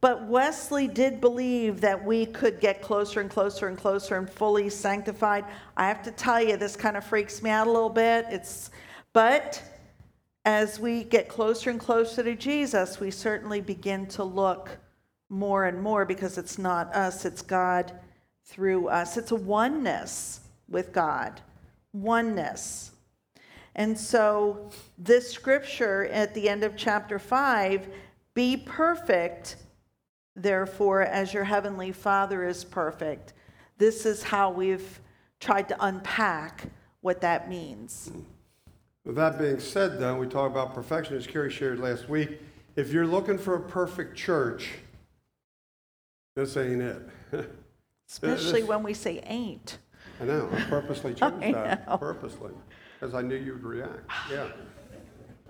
But 0.00 0.26
Wesley 0.26 0.86
did 0.86 1.20
believe 1.20 1.80
that 1.80 2.04
we 2.04 2.26
could 2.26 2.60
get 2.60 2.82
closer 2.82 3.20
and 3.20 3.30
closer 3.30 3.68
and 3.68 3.76
closer 3.76 4.16
and 4.16 4.28
fully 4.28 4.70
sanctified. 4.70 5.44
I 5.76 5.88
have 5.88 6.02
to 6.04 6.10
tell 6.10 6.40
you, 6.40 6.56
this 6.56 6.76
kind 6.76 6.96
of 6.96 7.04
freaks 7.04 7.42
me 7.42 7.50
out 7.50 7.66
a 7.66 7.70
little 7.70 7.90
bit. 7.90 8.26
It's, 8.30 8.70
but 9.12 9.62
as 10.44 10.78
we 10.78 11.02
get 11.04 11.28
closer 11.28 11.70
and 11.70 11.80
closer 11.80 12.22
to 12.22 12.36
Jesus, 12.36 13.00
we 13.00 13.10
certainly 13.10 13.60
begin 13.60 14.06
to 14.06 14.22
look 14.22 14.78
more 15.28 15.64
and 15.64 15.82
more 15.82 16.04
because 16.04 16.38
it's 16.38 16.56
not 16.56 16.94
us, 16.94 17.24
it's 17.24 17.42
God 17.42 17.92
through 18.44 18.88
us. 18.88 19.16
It's 19.16 19.32
a 19.32 19.36
oneness 19.36 20.45
with 20.68 20.92
God, 20.92 21.40
oneness. 21.92 22.92
And 23.74 23.98
so, 23.98 24.70
this 24.96 25.30
scripture 25.30 26.06
at 26.06 26.34
the 26.34 26.48
end 26.48 26.64
of 26.64 26.76
chapter 26.76 27.18
5 27.18 27.88
be 28.34 28.56
perfect, 28.56 29.56
therefore, 30.34 31.02
as 31.02 31.32
your 31.32 31.44
heavenly 31.44 31.90
Father 31.92 32.44
is 32.44 32.64
perfect. 32.64 33.32
This 33.78 34.04
is 34.04 34.22
how 34.22 34.50
we've 34.50 35.00
tried 35.40 35.68
to 35.68 35.84
unpack 35.84 36.64
what 37.00 37.20
that 37.22 37.48
means. 37.48 38.10
With 39.04 39.16
that 39.16 39.38
being 39.38 39.60
said, 39.60 39.98
though, 39.98 40.18
we 40.18 40.26
talk 40.26 40.50
about 40.50 40.74
perfection, 40.74 41.16
as 41.16 41.26
Carrie 41.26 41.50
shared 41.50 41.78
last 41.78 42.08
week. 42.08 42.40
If 42.74 42.92
you're 42.92 43.06
looking 43.06 43.38
for 43.38 43.54
a 43.54 43.60
perfect 43.60 44.16
church, 44.16 44.70
this 46.34 46.56
ain't 46.56 46.82
it. 46.82 47.02
Especially 48.08 48.60
This- 48.60 48.68
when 48.68 48.82
we 48.82 48.94
say 48.94 49.22
ain't. 49.24 49.78
I 50.20 50.24
know, 50.24 50.48
I 50.52 50.60
purposely 50.62 51.14
chose 51.20 51.32
I 51.40 51.52
that, 51.52 51.86
know. 51.86 51.98
purposely, 51.98 52.52
because 52.98 53.14
I 53.14 53.22
knew 53.22 53.36
you'd 53.36 53.62
react, 53.62 54.10
yeah. 54.30 54.48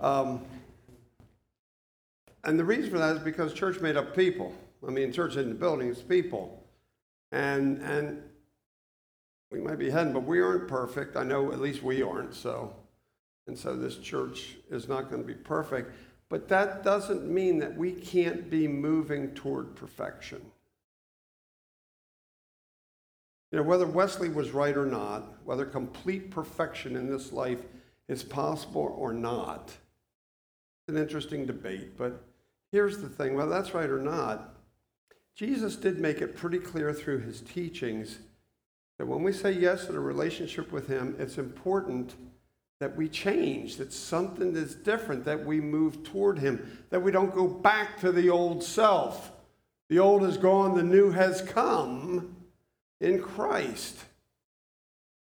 Um, 0.01 0.45
And 2.43 2.57
the 2.59 2.63
reason 2.65 2.91
for 2.91 2.97
that 2.99 3.15
is 3.17 3.21
because 3.23 3.53
church 3.53 3.79
made 3.81 3.97
up 3.97 4.15
people. 4.15 4.53
I 4.87 4.91
mean, 4.91 5.11
church 5.11 5.31
isn't 5.31 5.49
the 5.49 5.55
building, 5.55 5.89
it's 5.89 6.01
people. 6.01 6.63
And, 7.31 7.81
and 7.81 8.21
we 9.51 9.59
might 9.59 9.79
be 9.79 9.89
heading, 9.89 10.13
but 10.13 10.23
we 10.23 10.39
aren't 10.39 10.67
perfect. 10.67 11.17
I 11.17 11.23
know 11.23 11.51
at 11.51 11.59
least 11.59 11.83
we 11.83 12.01
aren't, 12.01 12.33
so. 12.35 12.73
And 13.47 13.57
so 13.57 13.75
this 13.75 13.97
church 13.97 14.55
is 14.69 14.87
not 14.87 15.09
going 15.09 15.21
to 15.21 15.27
be 15.27 15.33
perfect. 15.33 15.93
But 16.29 16.47
that 16.49 16.83
doesn't 16.83 17.27
mean 17.27 17.57
that 17.59 17.75
we 17.75 17.91
can't 17.93 18.49
be 18.49 18.67
moving 18.67 19.33
toward 19.33 19.75
perfection. 19.75 20.41
You 23.51 23.57
know, 23.57 23.63
whether 23.63 23.87
Wesley 23.87 24.29
was 24.29 24.51
right 24.51 24.75
or 24.75 24.85
not, 24.85 25.23
whether 25.45 25.65
complete 25.65 26.31
perfection 26.31 26.95
in 26.95 27.09
this 27.09 27.31
life 27.31 27.61
is 28.09 28.23
possible 28.23 28.95
or 28.97 29.13
not, 29.13 29.69
it's 29.69 30.95
an 30.95 30.97
interesting 30.97 31.45
debate. 31.45 31.97
But 31.97 32.23
here's 32.71 32.97
the 32.97 33.09
thing 33.09 33.35
whether 33.35 33.49
that's 33.49 33.73
right 33.73 33.89
or 33.89 34.01
not, 34.01 34.55
Jesus 35.35 35.75
did 35.75 35.99
make 35.99 36.21
it 36.21 36.35
pretty 36.35 36.59
clear 36.59 36.93
through 36.93 37.19
his 37.19 37.41
teachings 37.41 38.19
that 38.97 39.05
when 39.05 39.23
we 39.23 39.31
say 39.31 39.51
yes 39.51 39.85
to 39.85 39.95
a 39.95 39.99
relationship 39.99 40.71
with 40.71 40.87
him, 40.87 41.15
it's 41.19 41.37
important 41.37 42.15
that 42.79 42.95
we 42.95 43.07
change, 43.07 43.77
that 43.77 43.93
something 43.93 44.55
is 44.55 44.75
different, 44.75 45.23
that 45.25 45.45
we 45.45 45.59
move 45.59 46.03
toward 46.03 46.39
him, 46.39 46.85
that 46.89 47.01
we 47.01 47.11
don't 47.11 47.33
go 47.33 47.47
back 47.47 47.99
to 47.99 48.11
the 48.11 48.29
old 48.29 48.63
self. 48.63 49.31
The 49.89 49.99
old 49.99 50.23
is 50.23 50.37
gone, 50.37 50.75
the 50.75 50.83
new 50.83 51.11
has 51.11 51.41
come 51.41 52.36
in 52.99 53.21
Christ. 53.21 53.97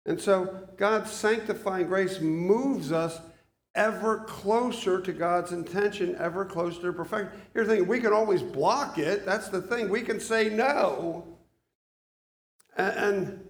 And 0.06 0.20
so 0.20 0.68
God's 0.78 1.12
sanctifying 1.12 1.88
grace 1.88 2.20
moves 2.20 2.92
us 2.92 3.20
ever 3.74 4.20
closer 4.20 5.02
to 5.02 5.12
God's 5.12 5.52
intention, 5.52 6.16
ever 6.18 6.46
closer 6.46 6.82
to 6.82 6.94
perfection. 6.94 7.32
Here's 7.54 7.68
the 7.68 7.76
thing 7.76 7.88
we 7.88 8.00
can 8.00 8.14
always 8.14 8.42
block 8.42 8.98
it. 8.98 9.26
That's 9.26 9.50
the 9.50 9.62
thing. 9.62 9.90
We 9.90 10.02
can 10.02 10.20
say 10.20 10.50
no. 10.50 11.26
And 12.78 13.46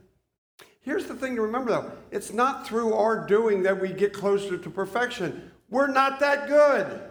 here's 0.81 1.05
the 1.05 1.15
thing 1.15 1.35
to 1.35 1.41
remember 1.41 1.71
though 1.71 1.91
it's 2.11 2.31
not 2.31 2.67
through 2.67 2.93
our 2.93 3.25
doing 3.25 3.63
that 3.63 3.79
we 3.79 3.89
get 3.89 4.13
closer 4.13 4.57
to 4.57 4.69
perfection. 4.69 5.51
We're 5.69 5.87
not 5.87 6.19
that 6.19 6.47
good. 6.47 7.01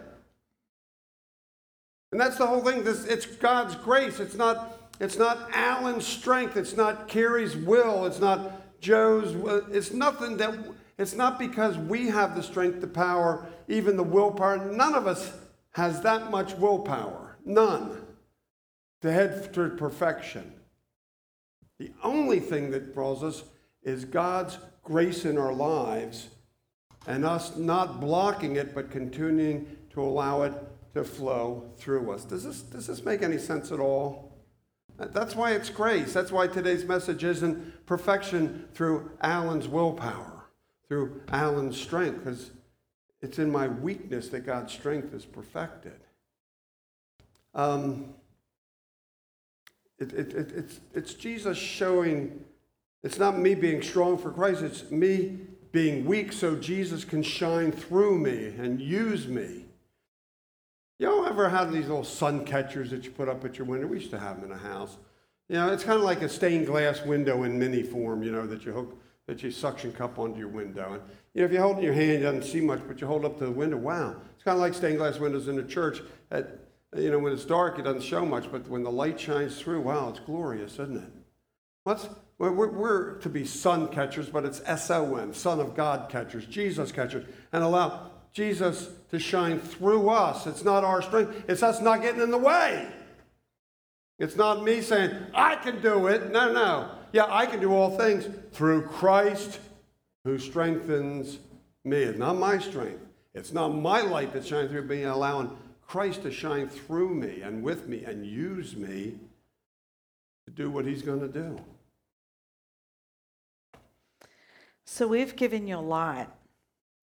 And 2.11 2.21
that's 2.21 2.37
the 2.37 2.47
whole 2.47 2.61
thing. 2.61 2.83
This, 2.83 3.05
it's 3.05 3.25
God's 3.25 3.75
grace. 3.75 4.21
It's 4.21 4.35
not, 4.35 4.74
it's 4.99 5.17
not 5.17 5.49
Alan's 5.53 6.05
strength. 6.05 6.57
It's 6.57 6.75
not 6.75 7.07
Carrie's 7.07 7.55
will. 7.55 8.05
It's 8.05 8.19
not 8.19 8.79
Joe's. 8.79 9.35
It's 9.71 9.91
nothing 9.91 10.37
that 10.37 10.57
it's 10.97 11.13
not 11.13 11.37
because 11.37 11.77
we 11.77 12.07
have 12.07 12.35
the 12.35 12.43
strength, 12.43 12.79
the 12.79 12.87
power, 12.87 13.45
even 13.67 13.97
the 13.97 14.03
willpower. 14.03 14.57
None 14.57 14.95
of 14.95 15.07
us 15.07 15.33
has 15.71 16.01
that 16.01 16.31
much 16.31 16.53
willpower. 16.55 17.37
None. 17.43 18.01
To 19.01 19.11
head 19.11 19.53
to 19.53 19.69
perfection. 19.69 20.53
The 21.77 21.91
only 22.01 22.39
thing 22.39 22.71
that 22.71 22.93
draws 22.93 23.23
us 23.23 23.43
is 23.83 24.05
God's 24.05 24.57
grace 24.83 25.25
in 25.25 25.37
our 25.37 25.53
lives 25.53 26.29
and 27.05 27.25
us 27.25 27.57
not 27.57 27.99
blocking 27.99 28.55
it 28.55 28.73
but 28.73 28.89
continuing 28.89 29.67
to 29.91 30.01
allow 30.01 30.43
it 30.43 30.53
to 30.93 31.03
flow 31.03 31.69
through 31.77 32.11
us. 32.11 32.23
Does 32.23 32.45
this, 32.45 32.61
does 32.61 32.87
this 32.87 33.03
make 33.03 33.21
any 33.21 33.37
sense 33.37 33.71
at 33.71 33.79
all? 33.79 34.34
That's 34.97 35.35
why 35.35 35.51
it's 35.51 35.69
grace. 35.69 36.13
That's 36.13 36.31
why 36.31 36.47
today's 36.47 36.85
message 36.85 37.23
isn't 37.23 37.85
perfection 37.85 38.67
through 38.73 39.11
Alan's 39.21 39.67
willpower 39.67 40.35
through 40.87 41.21
Alan's 41.29 41.79
strength 41.79 42.23
because 42.23 42.51
it's 43.21 43.39
in 43.39 43.51
my 43.51 43.67
weakness 43.67 44.29
that 44.29 44.41
God's 44.41 44.73
strength 44.73 45.13
is 45.13 45.25
perfected. 45.25 45.99
Um, 47.53 48.13
it, 49.97 50.13
it, 50.13 50.33
it, 50.33 50.51
it's, 50.51 50.79
it's 50.93 51.13
Jesus 51.13 51.57
showing, 51.57 52.43
it's 53.01 53.17
not 53.17 53.39
me 53.39 53.55
being 53.55 53.81
strong 53.81 54.17
for 54.17 54.31
Christ, 54.31 54.61
it's 54.61 54.91
me 54.91 55.39
being 55.71 56.05
weak 56.05 56.31
so 56.31 56.55
Jesus 56.55 57.03
can 57.03 57.23
shine 57.23 57.71
through 57.71 58.19
me 58.19 58.53
and 58.57 58.81
use 58.81 59.27
me. 59.27 59.64
Y'all 60.97 61.25
ever 61.25 61.49
had 61.49 61.71
these 61.71 61.87
little 61.87 62.03
sun 62.03 62.45
catchers 62.45 62.89
that 62.91 63.03
you 63.03 63.11
put 63.11 63.27
up 63.27 63.43
at 63.43 63.57
your 63.57 63.67
window? 63.67 63.87
We 63.87 63.97
used 63.97 64.11
to 64.11 64.19
have 64.19 64.39
them 64.39 64.51
in 64.51 64.57
a 64.57 64.59
house. 64.59 64.97
You 65.49 65.55
know, 65.55 65.73
it's 65.73 65.83
kind 65.83 65.97
of 65.97 66.05
like 66.05 66.21
a 66.21 66.29
stained 66.29 66.67
glass 66.67 67.03
window 67.03 67.43
in 67.43 67.59
mini 67.59 67.83
form, 67.83 68.23
you 68.23 68.31
know, 68.31 68.47
that 68.47 68.65
you 68.65 68.71
hook 68.71 68.97
that 69.27 69.41
you 69.41 69.51
suction 69.51 69.91
cup 69.91 70.19
onto 70.19 70.37
your 70.37 70.47
window. 70.47 70.93
And 70.93 71.01
you 71.33 71.41
know, 71.41 71.45
if 71.45 71.51
you 71.51 71.59
hold 71.59 71.77
it 71.77 71.79
in 71.79 71.85
your 71.85 71.93
hand, 71.93 72.11
it 72.11 72.19
doesn't 72.21 72.43
see 72.43 72.61
much, 72.61 72.79
but 72.87 73.01
you 73.01 73.07
hold 73.07 73.25
up 73.25 73.39
to 73.39 73.45
the 73.45 73.51
window, 73.51 73.77
wow. 73.77 74.15
It's 74.35 74.43
kind 74.43 74.55
of 74.55 74.61
like 74.61 74.73
stained 74.73 74.97
glass 74.97 75.17
windows 75.17 75.47
in 75.47 75.57
a 75.57 75.63
church. 75.63 76.01
At, 76.29 76.59
you 76.95 77.11
know, 77.11 77.19
when 77.19 77.33
it's 77.33 77.45
dark, 77.45 77.79
it 77.79 77.83
doesn't 77.83 78.03
show 78.03 78.25
much, 78.25 78.51
but 78.51 78.67
when 78.67 78.83
the 78.83 78.91
light 78.91 79.19
shines 79.19 79.59
through, 79.59 79.81
wow, 79.81 80.09
it's 80.09 80.19
glorious, 80.19 80.73
isn't 80.73 80.97
it? 80.97 81.09
What's, 81.83 82.07
we're, 82.37 82.51
we're 82.51 83.15
to 83.15 83.29
be 83.29 83.45
sun 83.45 83.87
catchers, 83.87 84.29
but 84.29 84.45
it's 84.45 84.61
S-O-N, 84.65 85.33
Son 85.33 85.59
of 85.59 85.75
God 85.75 86.09
catchers, 86.09 86.45
Jesus 86.45 86.91
catchers, 86.91 87.25
and 87.51 87.63
allow 87.63 88.11
Jesus 88.35 88.89
to 89.11 89.17
shine 89.17 89.59
through 89.59 90.09
us. 90.09 90.45
It's 90.45 90.65
not 90.65 90.83
our 90.83 91.01
strength. 91.01 91.45
It's 91.47 91.63
us 91.63 91.81
not 91.81 92.01
getting 92.01 92.21
in 92.21 92.31
the 92.31 92.37
way. 92.37 92.85
It's 94.19 94.35
not 94.35 94.61
me 94.61 94.81
saying, 94.81 95.11
I 95.33 95.55
can 95.55 95.81
do 95.81 96.07
it. 96.07 96.31
No, 96.31 96.51
no. 96.51 96.91
Yeah, 97.13 97.27
I 97.29 97.45
can 97.45 97.61
do 97.61 97.73
all 97.73 97.97
things 97.97 98.27
through 98.51 98.87
Christ 98.87 99.59
who 100.25 100.37
strengthens 100.37 101.39
me. 101.85 101.97
It's 101.99 102.19
not 102.19 102.37
my 102.37 102.57
strength. 102.59 102.99
It's 103.33 103.53
not 103.53 103.69
my 103.69 104.01
light 104.01 104.33
that 104.33 104.45
shines 104.45 104.69
through 104.69 104.83
me, 104.83 105.03
allowing 105.03 105.57
Christ 105.87 106.23
to 106.23 106.31
shine 106.31 106.67
through 106.67 107.15
me 107.15 107.41
and 107.41 107.63
with 107.63 107.87
me 107.87 108.03
and 108.03 108.25
use 108.25 108.75
me 108.75 109.13
to 110.45 110.51
do 110.51 110.69
what 110.69 110.85
he's 110.85 111.01
going 111.01 111.21
to 111.21 111.29
do. 111.29 111.57
So 114.83 115.07
we've 115.07 115.37
given 115.37 115.67
you 115.67 115.77
a 115.77 115.79
lot 115.79 116.35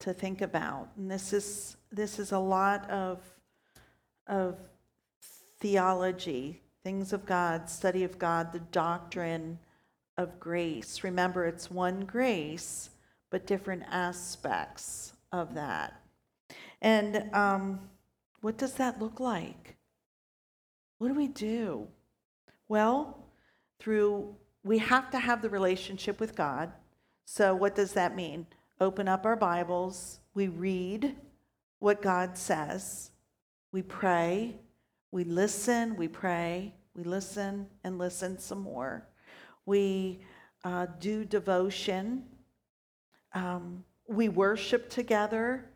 to 0.03 0.13
think 0.13 0.43
about, 0.43 0.89
and 0.97 1.11
this 1.11 1.33
is 1.33 1.77
this 1.91 2.19
is 2.19 2.33
a 2.33 2.39
lot 2.39 2.89
of 2.91 3.21
of 4.27 4.57
theology, 5.61 6.61
things 6.83 7.13
of 7.13 7.25
God, 7.25 7.71
study 7.71 8.05
of 8.05 8.19
God, 8.19 8.53
the 8.53 8.61
doctrine 8.61 9.59
of 10.17 10.41
grace. 10.41 11.05
Remember, 11.05 11.47
it's 11.47 11.71
one 11.71 12.01
grace, 12.01 12.91
but 13.31 13.47
different 13.47 13.85
aspects 13.91 15.13
of 15.31 15.55
that. 15.55 16.01
And 16.81 17.33
um, 17.33 17.81
what 18.41 18.59
does 18.59 18.75
that 18.75 19.01
look 19.01 19.21
like? 19.21 19.77
What 20.99 21.09
do 21.09 21.15
we 21.15 21.29
do? 21.29 21.87
Well, 22.69 23.19
through, 23.79 24.35
we 24.65 24.79
have 24.79 25.11
to 25.13 25.19
have 25.19 25.43
the 25.43 25.51
relationship 25.51 26.19
with 26.21 26.35
God. 26.35 26.73
So, 27.25 27.55
what 27.55 27.75
does 27.75 27.93
that 27.93 28.17
mean? 28.17 28.47
Open 28.81 29.07
up 29.07 29.27
our 29.27 29.37
Bibles, 29.37 30.19
we 30.35 30.49
read 30.49 31.15
what 31.79 32.03
God 32.03 32.37
says, 32.37 33.11
we 33.71 33.83
pray, 33.83 34.57
we 35.11 35.25
listen, 35.25 35.95
we 35.97 36.09
pray, 36.09 36.75
we 36.95 37.05
listen 37.05 37.67
and 37.85 37.99
listen 37.99 38.39
some 38.39 38.61
more. 38.61 39.07
We 39.67 40.21
uh, 40.65 40.87
do 40.99 41.25
devotion, 41.25 42.25
um, 43.35 43.85
we 44.09 44.29
worship 44.29 44.91
together. 44.91 45.71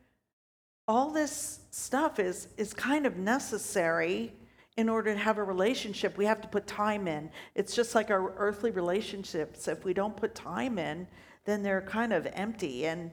All 0.89 1.11
this 1.11 1.61
stuff 1.71 2.19
is, 2.19 2.49
is 2.57 2.75
kind 2.75 3.07
of 3.07 3.17
necessary 3.17 4.33
in 4.77 4.89
order 4.89 5.15
to 5.15 5.19
have 5.19 5.39
a 5.39 5.45
relationship. 5.45 6.19
We 6.19 6.27
have 6.27 6.41
to 6.43 6.49
put 6.49 6.67
time 6.67 7.09
in. 7.09 7.31
It's 7.55 7.75
just 7.75 7.95
like 7.95 8.11
our 8.11 8.35
earthly 8.37 8.71
relationships. 8.71 9.69
If 9.69 9.85
we 9.85 9.95
don't 9.95 10.17
put 10.17 10.35
time 10.35 10.79
in, 10.79 11.07
then 11.45 11.63
they're 11.63 11.83
kind 11.83 12.13
of 12.13 12.27
empty 12.35 12.87
and 12.87 13.11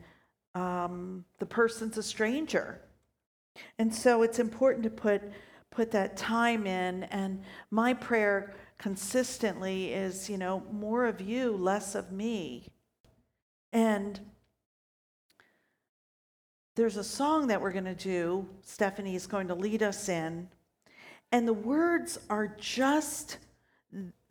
um, 0.56 1.26
the 1.40 1.46
person's 1.46 1.98
a 1.98 2.04
stranger. 2.04 2.82
And 3.80 3.94
so 3.94 4.24
it's 4.24 4.40
important 4.40 4.84
to 4.84 4.90
put, 4.90 5.22
put 5.72 5.92
that 5.92 6.18
time 6.18 6.68
in. 6.68 7.04
And 7.06 7.44
my 7.72 7.94
prayer 7.94 8.56
consistently 8.78 9.94
is, 9.94 10.30
you 10.30 10.38
know, 10.38 10.64
more 10.72 11.06
of 11.06 11.22
you, 11.22 11.56
less 11.56 11.96
of 11.96 12.12
me. 12.12 12.68
And 13.72 14.20
there's 16.76 16.98
a 16.98 17.04
song 17.04 17.48
that 17.48 17.62
we're 17.62 17.72
going 17.72 17.86
to 17.86 17.96
do, 17.96 18.48
Stephanie 18.64 19.16
is 19.16 19.28
going 19.28 19.48
to 19.48 19.56
lead 19.56 19.84
us 19.84 20.10
in. 20.10 20.50
And 21.34 21.48
the 21.48 21.54
words 21.54 22.20
are 22.30 22.56
just, 22.60 23.40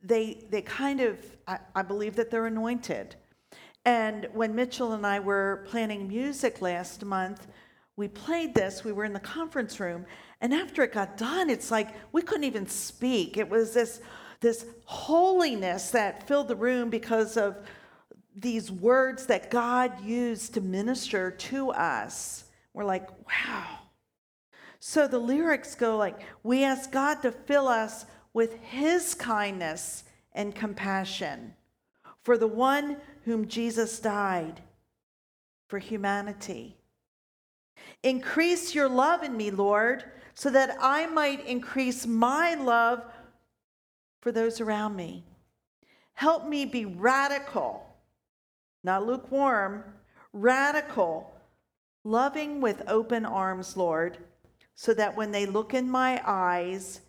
they, 0.03 0.47
they 0.51 0.63
kind 0.63 1.01
of, 1.01 1.19
I, 1.49 1.59
I 1.75 1.83
believe 1.83 2.15
that 2.15 2.31
they're 2.31 2.47
anointed. 2.47 3.17
And 3.85 4.29
when 4.33 4.55
Mitchell 4.55 4.93
and 4.93 5.05
I 5.05 5.19
were 5.19 5.67
planning 5.69 6.07
music 6.07 6.63
last 6.63 7.05
month, 7.05 7.49
we 7.97 8.07
played 8.07 8.55
this. 8.55 8.85
We 8.85 8.93
were 8.93 9.05
in 9.05 9.13
the 9.13 9.21
conference 9.21 9.81
room. 9.81 10.07
And 10.41 10.55
after 10.55 10.85
it 10.85 10.93
got 10.93 11.17
done, 11.17 11.51
it's 11.51 11.73
like 11.73 11.89
we 12.13 12.23
couldn't 12.23 12.45
even 12.45 12.69
speak. 12.69 13.37
It 13.37 13.51
was 13.51 13.75
this 13.75 14.01
this 14.41 14.67
holiness 14.87 15.91
that 15.91 16.27
filled 16.27 16.49
the 16.49 16.57
room 16.57 16.91
because 16.91 17.37
of 17.37 17.57
these 18.35 18.73
words 18.73 19.27
that 19.27 19.51
God 19.51 20.05
used 20.05 20.55
to 20.55 20.61
minister 20.61 21.31
to 21.31 21.71
us. 21.71 22.45
We're 22.75 22.85
like, 22.85 23.09
wow. 23.27 23.82
So 24.85 25.07
the 25.07 25.21
lyrics 25.21 25.77
go 25.77 25.97
like, 25.97 26.19
We 26.43 26.65
ask 26.65 26.91
God 26.91 27.23
to 27.23 27.31
fill 27.31 27.69
us 27.69 28.05
with 28.33 28.55
His 28.63 29.15
kindness 29.15 30.03
and 30.33 30.57
compassion 30.57 31.55
for 32.25 32.37
the 32.37 32.49
one 32.49 32.97
whom 33.25 33.47
Jesus 33.47 34.01
died 34.01 34.61
for 35.69 35.79
humanity. 35.79 36.79
Increase 38.03 38.75
your 38.75 38.89
love 38.89 39.23
in 39.23 39.37
me, 39.37 39.53
Lord, 39.53 40.03
so 40.35 40.51
that 40.51 40.77
I 40.81 41.07
might 41.07 41.47
increase 41.47 42.05
my 42.05 42.55
love 42.55 43.05
for 44.21 44.33
those 44.33 44.61
around 44.61 44.97
me. 44.97 45.23
Help 46.15 46.49
me 46.49 46.65
be 46.65 46.87
radical, 46.87 47.87
not 48.83 49.07
lukewarm, 49.07 49.85
radical, 50.33 51.37
loving 52.03 52.61
with 52.61 52.83
open 52.89 53.25
arms, 53.25 53.77
Lord, 53.77 54.19
so 54.75 54.95
that 54.95 55.17
when 55.17 55.33
they 55.33 55.47
look 55.47 55.75
in 55.75 55.91
my 55.91 56.21
eyes, 56.25 57.01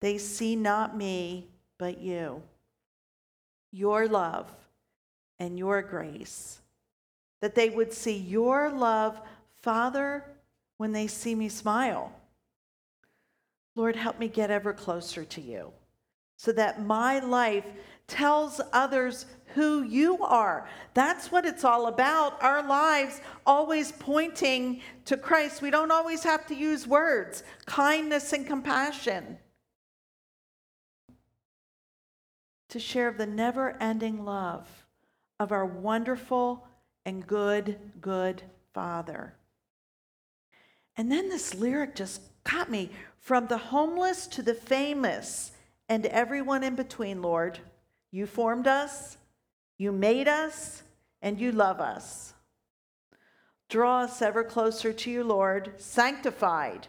they 0.00 0.18
see 0.18 0.56
not 0.56 0.96
me, 0.96 1.48
but 1.78 2.00
you, 2.00 2.42
your 3.70 4.08
love 4.08 4.50
and 5.38 5.58
your 5.58 5.82
grace. 5.82 6.60
That 7.40 7.54
they 7.54 7.70
would 7.70 7.92
see 7.92 8.16
your 8.16 8.70
love, 8.70 9.20
Father, 9.62 10.24
when 10.76 10.92
they 10.92 11.06
see 11.06 11.34
me 11.34 11.48
smile. 11.48 12.12
Lord, 13.74 13.96
help 13.96 14.18
me 14.18 14.28
get 14.28 14.50
ever 14.50 14.72
closer 14.72 15.24
to 15.24 15.40
you 15.40 15.72
so 16.36 16.50
that 16.52 16.82
my 16.82 17.20
life 17.20 17.64
tells 18.12 18.60
others 18.74 19.24
who 19.54 19.82
you 19.82 20.22
are. 20.22 20.68
That's 20.92 21.32
what 21.32 21.46
it's 21.46 21.64
all 21.64 21.86
about. 21.86 22.42
Our 22.42 22.62
lives 22.62 23.20
always 23.46 23.90
pointing 23.92 24.82
to 25.06 25.16
Christ. 25.16 25.62
We 25.62 25.70
don't 25.70 25.90
always 25.90 26.22
have 26.22 26.46
to 26.46 26.54
use 26.54 26.86
words, 26.86 27.42
kindness 27.64 28.32
and 28.34 28.46
compassion. 28.46 29.38
To 32.68 32.78
share 32.78 33.12
the 33.12 33.26
never 33.26 33.76
ending 33.80 34.24
love 34.24 34.68
of 35.40 35.52
our 35.52 35.66
wonderful 35.66 36.66
and 37.04 37.26
good, 37.26 37.78
good 38.00 38.42
Father. 38.74 39.34
And 40.96 41.10
then 41.10 41.30
this 41.30 41.54
lyric 41.54 41.94
just 41.94 42.20
caught 42.44 42.70
me 42.70 42.90
from 43.18 43.46
the 43.46 43.58
homeless 43.58 44.26
to 44.28 44.42
the 44.42 44.54
famous 44.54 45.52
and 45.88 46.06
everyone 46.06 46.62
in 46.62 46.74
between, 46.74 47.22
Lord. 47.22 47.58
You 48.12 48.26
formed 48.26 48.66
us, 48.68 49.16
you 49.78 49.90
made 49.90 50.28
us, 50.28 50.82
and 51.22 51.40
you 51.40 51.50
love 51.50 51.80
us. 51.80 52.34
Draw 53.70 54.02
us 54.02 54.20
ever 54.20 54.44
closer 54.44 54.92
to 54.92 55.10
you, 55.10 55.24
Lord, 55.24 55.72
sanctified, 55.78 56.88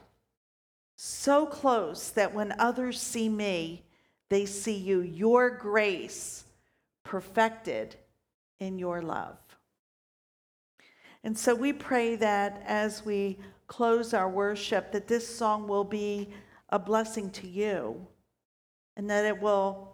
so 0.97 1.45
close 1.45 2.09
that 2.11 2.33
when 2.33 2.53
others 2.59 3.01
see 3.01 3.29
me, 3.29 3.83
they 4.29 4.45
see 4.45 4.75
you, 4.75 4.99
your 4.99 5.49
grace 5.49 6.43
perfected 7.03 7.95
in 8.59 8.77
your 8.77 9.01
love. 9.01 9.37
And 11.23 11.37
so 11.37 11.55
we 11.55 11.71
pray 11.71 12.17
that 12.17 12.61
as 12.65 13.05
we 13.05 13.39
close 13.67 14.13
our 14.13 14.29
worship, 14.29 14.91
that 14.91 15.07
this 15.07 15.25
song 15.25 15.67
will 15.67 15.85
be 15.85 16.29
a 16.69 16.79
blessing 16.79 17.29
to 17.31 17.47
you 17.47 18.05
and 18.97 19.09
that 19.09 19.23
it 19.23 19.41
will 19.41 19.92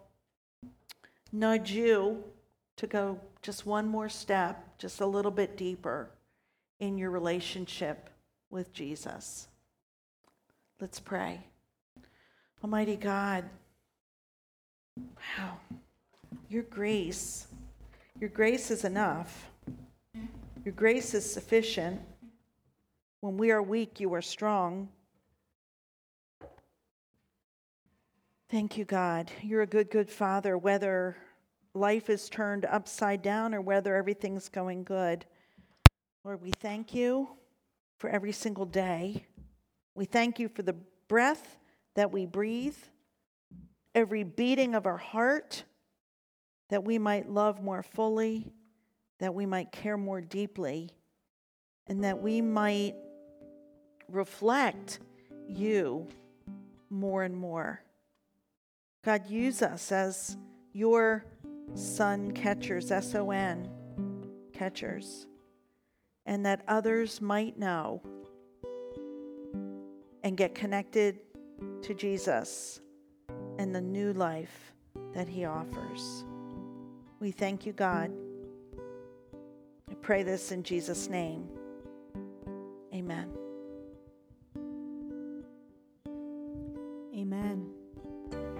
nudge 1.32 1.70
you 1.70 2.24
to 2.76 2.86
go 2.86 3.18
just 3.42 3.66
one 3.66 3.86
more 3.86 4.08
step, 4.08 4.78
just 4.78 5.00
a 5.00 5.06
little 5.06 5.30
bit 5.30 5.56
deeper 5.56 6.10
in 6.78 6.98
your 6.98 7.10
relationship 7.10 8.10
with 8.50 8.72
Jesus. 8.72 9.48
Let's 10.80 10.98
pray. 10.98 11.40
Almighty 12.64 12.96
God, 12.96 13.44
wow, 14.98 15.58
your 16.48 16.62
grace, 16.64 17.46
your 18.18 18.30
grace 18.30 18.70
is 18.70 18.84
enough. 18.84 19.46
Your 20.64 20.74
grace 20.74 21.14
is 21.14 21.30
sufficient. 21.30 22.00
When 23.20 23.38
we 23.38 23.50
are 23.50 23.62
weak, 23.62 23.98
you 23.98 24.12
are 24.14 24.22
strong. 24.22 24.88
Thank 28.50 28.76
you, 28.76 28.84
God. 28.84 29.30
You're 29.42 29.62
a 29.62 29.66
good, 29.66 29.92
good 29.92 30.10
father, 30.10 30.58
whether 30.58 31.16
life 31.72 32.10
is 32.10 32.28
turned 32.28 32.64
upside 32.64 33.22
down 33.22 33.54
or 33.54 33.60
whether 33.60 33.94
everything's 33.94 34.48
going 34.48 34.82
good. 34.82 35.24
Lord, 36.24 36.42
we 36.42 36.50
thank 36.58 36.92
you 36.92 37.28
for 37.98 38.10
every 38.10 38.32
single 38.32 38.66
day. 38.66 39.24
We 39.94 40.04
thank 40.04 40.40
you 40.40 40.48
for 40.48 40.62
the 40.62 40.74
breath 41.06 41.58
that 41.94 42.10
we 42.10 42.26
breathe, 42.26 42.76
every 43.94 44.24
beating 44.24 44.74
of 44.74 44.84
our 44.84 44.96
heart, 44.96 45.62
that 46.70 46.82
we 46.82 46.98
might 46.98 47.30
love 47.30 47.62
more 47.62 47.84
fully, 47.84 48.52
that 49.20 49.32
we 49.32 49.46
might 49.46 49.70
care 49.70 49.96
more 49.96 50.20
deeply, 50.20 50.90
and 51.86 52.02
that 52.02 52.20
we 52.20 52.40
might 52.40 52.96
reflect 54.08 54.98
you 55.46 56.08
more 56.90 57.22
and 57.22 57.36
more. 57.36 57.80
God, 59.02 59.26
use 59.28 59.62
us 59.62 59.92
as 59.92 60.36
your 60.72 61.24
son 61.74 62.32
catchers, 62.32 62.90
S 62.90 63.14
O 63.14 63.30
N, 63.30 63.68
catchers, 64.52 65.26
and 66.26 66.44
that 66.44 66.62
others 66.68 67.20
might 67.20 67.58
know 67.58 68.02
and 70.22 70.36
get 70.36 70.54
connected 70.54 71.20
to 71.82 71.94
Jesus 71.94 72.80
and 73.58 73.74
the 73.74 73.80
new 73.80 74.12
life 74.12 74.72
that 75.14 75.28
he 75.28 75.46
offers. 75.46 76.24
We 77.20 77.30
thank 77.30 77.64
you, 77.64 77.72
God. 77.72 78.12
I 79.90 79.94
pray 79.94 80.22
this 80.22 80.52
in 80.52 80.62
Jesus' 80.62 81.08
name. 81.08 81.48